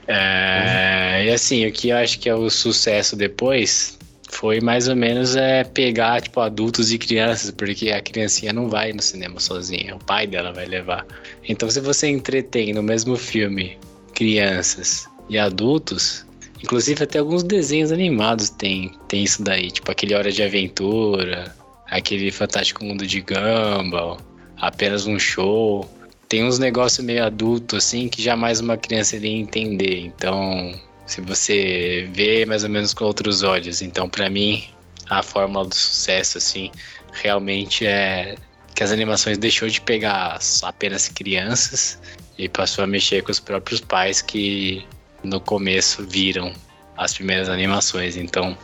[0.09, 4.00] É, E assim, o que eu acho que é o sucesso depois
[4.31, 8.93] foi mais ou menos é pegar, tipo, adultos e crianças, porque a criancinha não vai
[8.93, 11.05] no cinema sozinha, o pai dela vai levar.
[11.47, 13.77] Então, se você entretém no mesmo filme
[14.15, 16.25] crianças e adultos,
[16.63, 21.55] inclusive até alguns desenhos animados tem, tem isso daí, tipo aquele Hora de Aventura,
[21.87, 24.19] aquele Fantástico Mundo de Gumball,
[24.57, 25.89] apenas um show.
[26.29, 29.99] Tem uns negócios meio adulto assim que jamais uma criança iria entender.
[29.99, 30.73] Então,
[31.11, 34.65] se você vê mais ou menos com outros olhos, então para mim
[35.09, 36.71] a fórmula do sucesso assim
[37.13, 38.37] realmente é
[38.77, 41.99] que as animações deixou de pegar apenas crianças
[42.39, 44.87] e passou a mexer com os próprios pais que
[45.25, 46.53] no começo viram
[46.97, 48.17] as primeiras animações.
[48.17, 48.57] Então,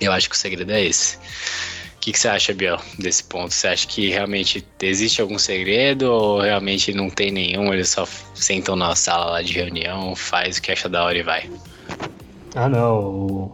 [0.00, 1.16] eu acho que o segredo é esse.
[1.96, 3.54] O que, que você acha, Biel, desse ponto?
[3.54, 7.72] Você acha que realmente existe algum segredo ou realmente não tem nenhum?
[7.72, 11.22] Eles só sentam na sala lá de reunião, faz o que acha da hora e
[11.22, 11.48] vai.
[12.54, 13.00] Ah, não.
[13.26, 13.52] O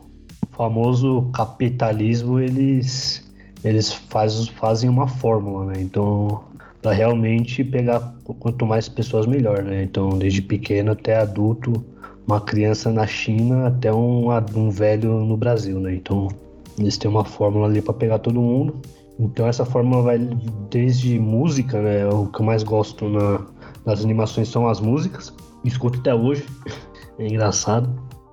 [0.51, 3.25] famoso capitalismo, eles,
[3.63, 5.75] eles faz, fazem uma fórmula, né?
[5.81, 6.43] Então,
[6.83, 9.85] para realmente pegar quanto mais pessoas, melhor, né?
[9.85, 11.85] Então, desde pequeno até adulto,
[12.27, 15.95] uma criança na China até um, um velho no Brasil, né?
[15.95, 16.29] Então,
[16.77, 18.81] eles têm uma fórmula ali para pegar todo mundo.
[19.19, 20.19] Então, essa fórmula vai
[20.71, 22.07] desde música, né?
[22.09, 23.47] O que eu mais gosto na,
[23.87, 25.33] nas animações são as músicas.
[25.65, 26.45] Escuto até hoje.
[27.21, 27.91] É engraçado.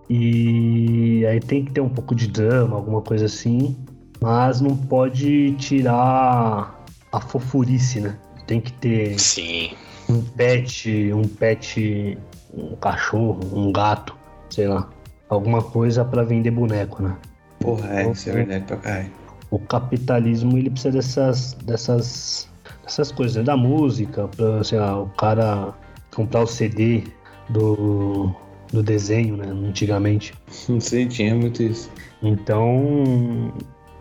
[0.10, 3.76] E aí tem que ter um pouco de drama, alguma coisa assim.
[4.22, 8.18] Mas não pode tirar a fofurice, né?
[8.48, 9.72] Tem que ter Sim,
[10.10, 12.18] um pet, um pet,
[12.54, 14.16] um cachorro, um gato,
[14.50, 14.88] sei lá.
[15.28, 17.16] Alguma coisa pra vender boneco, né?
[17.60, 19.12] Porra, é, isso é verdade pra caralho.
[19.50, 22.48] O capitalismo ele precisa dessas, dessas,
[22.84, 23.44] dessas coisas, né?
[23.44, 25.74] da música, pra, sei lá, o cara
[26.14, 27.04] comprar o CD
[27.50, 28.36] do,
[28.72, 29.46] do desenho, né?
[29.48, 30.34] Antigamente.
[30.70, 31.90] Não sei, tinha muito isso.
[32.22, 33.54] Então,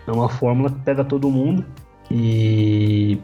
[0.06, 1.64] é uma fórmula que pega todo mundo
[2.10, 3.18] e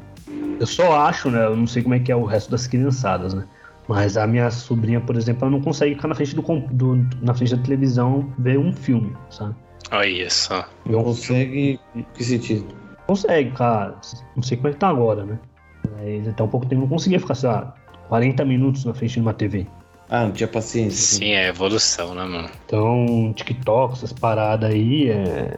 [0.58, 1.44] eu só acho, né?
[1.46, 3.44] Eu não sei como é que é o resto das criançadas, né?
[3.88, 7.34] Mas a minha sobrinha, por exemplo, ela não consegue ficar na frente do, do- na
[7.34, 9.54] frente da televisão ver um filme, sabe?
[9.90, 10.68] olha só.
[10.86, 11.80] Um Consegue.
[12.14, 12.66] Que sentido?
[13.06, 13.96] Consegue, cara.
[14.36, 15.38] Não sei como é que tá agora, né?
[15.98, 17.74] Mas até um pouco tempo eu não conseguia ficar, sei lá,
[18.08, 19.66] 40 minutos na frente de uma TV.
[20.10, 21.18] Ah, não tinha paciência.
[21.18, 22.50] Sim, é evolução, né, mano?
[22.66, 25.56] Então, TikTok, essas paradas aí, é...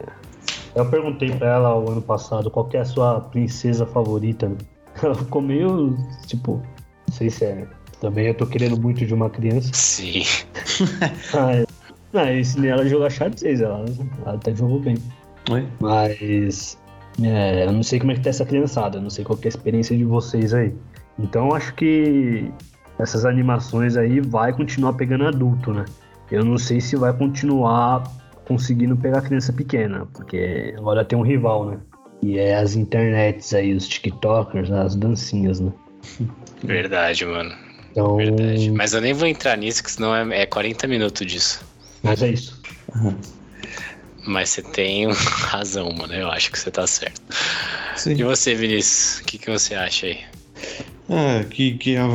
[0.75, 4.51] Eu perguntei pra ela o ano passado qual que é a sua princesa favorita.
[5.01, 5.97] Ela ficou meio,
[6.27, 6.61] tipo,
[7.07, 7.67] não sei se é.
[7.99, 9.71] Também eu tô querendo muito de uma criança.
[9.73, 10.23] Sim.
[11.33, 11.65] Ah,
[12.11, 13.85] não, eu ensinei ela a jogar xadrez, ela,
[14.21, 14.95] ela até jogou bem.
[15.49, 15.67] Oi?
[15.79, 16.77] Mas
[17.21, 19.47] é, eu não sei como é que tá essa criançada, eu não sei qual que
[19.47, 20.73] é a experiência de vocês aí.
[21.17, 22.51] Então acho que
[23.03, 25.85] essas animações aí vai continuar pegando adulto, né?
[26.31, 28.03] Eu não sei se vai continuar
[28.45, 31.77] conseguindo pegar criança pequena, porque agora tem um rival, né?
[32.21, 35.71] E é as internets aí, os TikTokers, as dancinhas, né?
[36.63, 37.53] Verdade, mano.
[37.91, 38.71] Então, Verdade.
[38.71, 41.65] Mas eu nem vou entrar nisso, que senão é, é 40 minutos disso.
[42.01, 42.61] mas é isso.
[44.25, 46.13] Mas você tem razão, mano.
[46.13, 47.21] Eu acho que você tá certo.
[47.97, 48.13] Sim.
[48.13, 49.19] E você, Vinícius?
[49.19, 50.19] O que, que você acha aí?
[51.09, 52.07] Ah, que, que, a,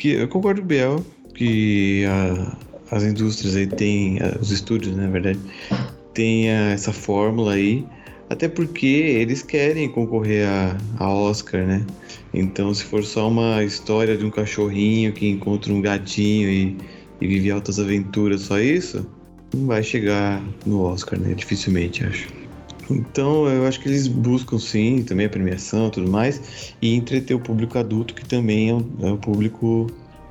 [0.00, 2.56] que eu concordo com o Biel que a-
[2.90, 5.38] as indústrias aí têm, os estúdios, né, na verdade,
[6.14, 7.84] têm ah, essa fórmula aí,
[8.28, 11.84] até porque eles querem concorrer a, a Oscar, né?
[12.32, 16.76] Então, se for só uma história de um cachorrinho que encontra um gatinho e,
[17.20, 19.06] e vive altas aventuras, só isso,
[19.54, 21.34] não vai chegar no Oscar, né?
[21.34, 22.39] Dificilmente, acho.
[22.90, 27.34] Então, eu acho que eles buscam sim, também a premiação e tudo mais, e entreter
[27.34, 29.86] o público adulto, que também é o, é público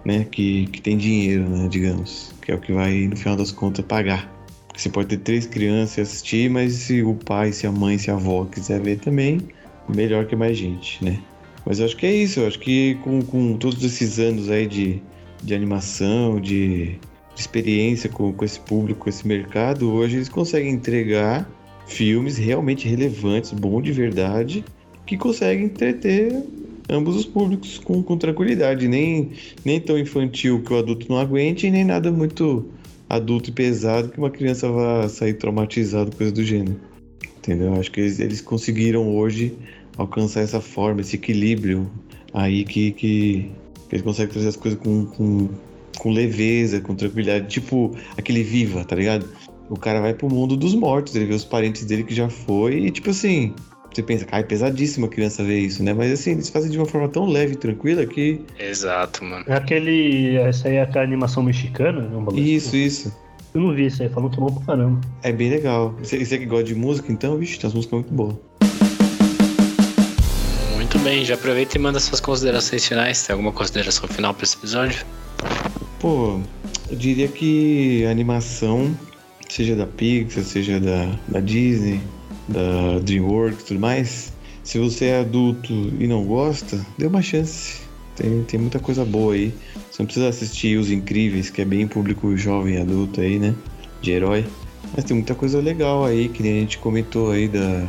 [0.06, 3.52] né, que, que tem dinheiro, né, digamos, que é o que vai, no final das
[3.52, 4.30] contas, pagar.
[4.76, 8.10] Você pode ter três crianças e assistir, mas se o pai, se a mãe, se
[8.10, 9.42] a avó quiser ver também,
[9.88, 11.20] melhor que mais gente, né?
[11.66, 14.66] Mas eu acho que é isso, eu acho que com, com todos esses anos aí
[14.66, 15.02] de,
[15.44, 16.98] de animação, de,
[17.36, 21.50] de experiência com, com esse público, com esse mercado, hoje eles conseguem entregar
[21.90, 24.64] filmes realmente relevantes, bom de verdade,
[25.06, 26.32] que conseguem entreter
[26.88, 29.32] ambos os públicos com, com tranquilidade, nem,
[29.66, 32.66] nem tão infantil que o adulto não aguente, e nem nada muito
[33.10, 36.80] adulto e pesado que uma criança vá sair traumatizada, coisa do gênero.
[37.38, 37.74] Entendeu?
[37.74, 39.54] Acho que eles, eles conseguiram hoje
[39.98, 41.90] alcançar essa forma, esse equilíbrio
[42.34, 43.52] aí que, que,
[43.90, 45.50] que eles conseguem trazer as coisas com, com,
[45.98, 49.28] com leveza, com tranquilidade, tipo aquele Viva, tá ligado?
[49.70, 52.76] O cara vai pro mundo dos mortos, ele vê os parentes dele que já foi
[52.80, 53.54] e tipo assim,
[53.94, 55.94] você pensa, cara, é pesadíssimo a criança ver isso, né?
[55.94, 58.42] Mas assim, eles fazem de uma forma tão leve e tranquila que.
[58.58, 59.44] Exato, mano.
[59.48, 60.38] É aquele.
[60.38, 62.02] Essa aí é aquela animação mexicana?
[62.02, 62.86] Não, bagulho Isso, assim?
[62.86, 63.16] isso.
[63.54, 65.02] Eu não vi isso aí, falam que é bom pra caramba.
[65.24, 65.96] É bem legal.
[66.00, 68.36] Você, você que gosta de música, então, vixe, tem umas músicas muito boas.
[70.76, 73.26] Muito bem, já aproveita e manda suas considerações finais.
[73.26, 75.04] Tem alguma consideração final pra esse episódio?
[76.00, 76.40] Pô,
[76.90, 78.96] eu diria que a animação,
[79.50, 82.00] seja da Pixar, seja da, da Disney,
[82.48, 84.32] da DreamWorks tudo mais,
[84.64, 87.82] se você é adulto e não gosta, dê uma chance.
[88.16, 89.54] Tem, tem muita coisa boa aí.
[89.90, 93.56] Você não precisa assistir Os Incríveis, que é bem público jovem adulto aí, né?
[94.02, 94.46] De herói.
[94.94, 97.88] Mas tem muita coisa legal aí, que nem a gente comentou aí da,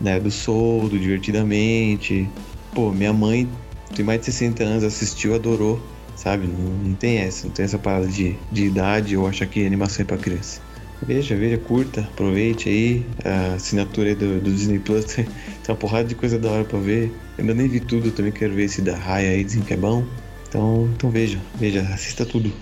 [0.00, 2.28] né, do Soul, do Divertidamente.
[2.74, 3.48] Pô, minha mãe
[3.94, 5.80] tem mais de 60 anos, assistiu, adorou,
[6.16, 6.46] sabe?
[6.46, 10.02] Não, não tem essa, não tem essa parada de, de idade ou achar que animação
[10.02, 10.60] é pra criança.
[11.06, 13.06] Veja, veja, curta, aproveite aí.
[13.24, 15.26] A assinatura aí do, do Disney Plus tem,
[15.68, 17.08] uma porrada de coisa da hora pra ver.
[17.36, 19.76] Eu ainda nem vi tudo, também quero ver esse da Raya aí, dizem que é
[19.76, 20.04] bom.
[20.48, 22.52] Então, então veja, veja, assista tudo.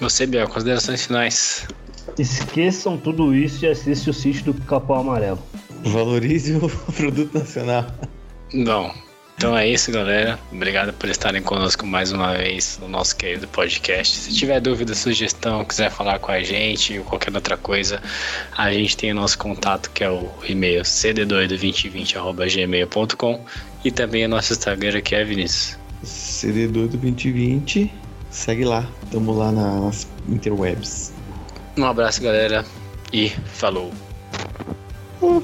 [0.00, 1.66] Você, Biel, considerações finais.
[2.18, 5.42] Esqueçam tudo isso e assiste o sítio do Capão Amarelo.
[5.84, 7.86] Valorize o produto nacional.
[8.52, 8.92] Bom,
[9.38, 10.38] então é isso, galera.
[10.52, 14.16] Obrigado por estarem conosco mais uma vez no nosso querido podcast.
[14.16, 18.02] Se tiver dúvida, sugestão, quiser falar com a gente ou qualquer outra coisa,
[18.56, 23.44] a gente tem o nosso contato que é o e-mail cd22020@gmail.com
[23.84, 25.78] e também o nosso Instagram que é Vinícius.
[26.02, 27.92] CD Doido 2020,
[28.30, 31.12] segue lá, tamo lá na- nas interwebs.
[31.76, 32.64] Um abraço, galera,
[33.12, 33.92] e falou.
[35.22, 35.42] Uh.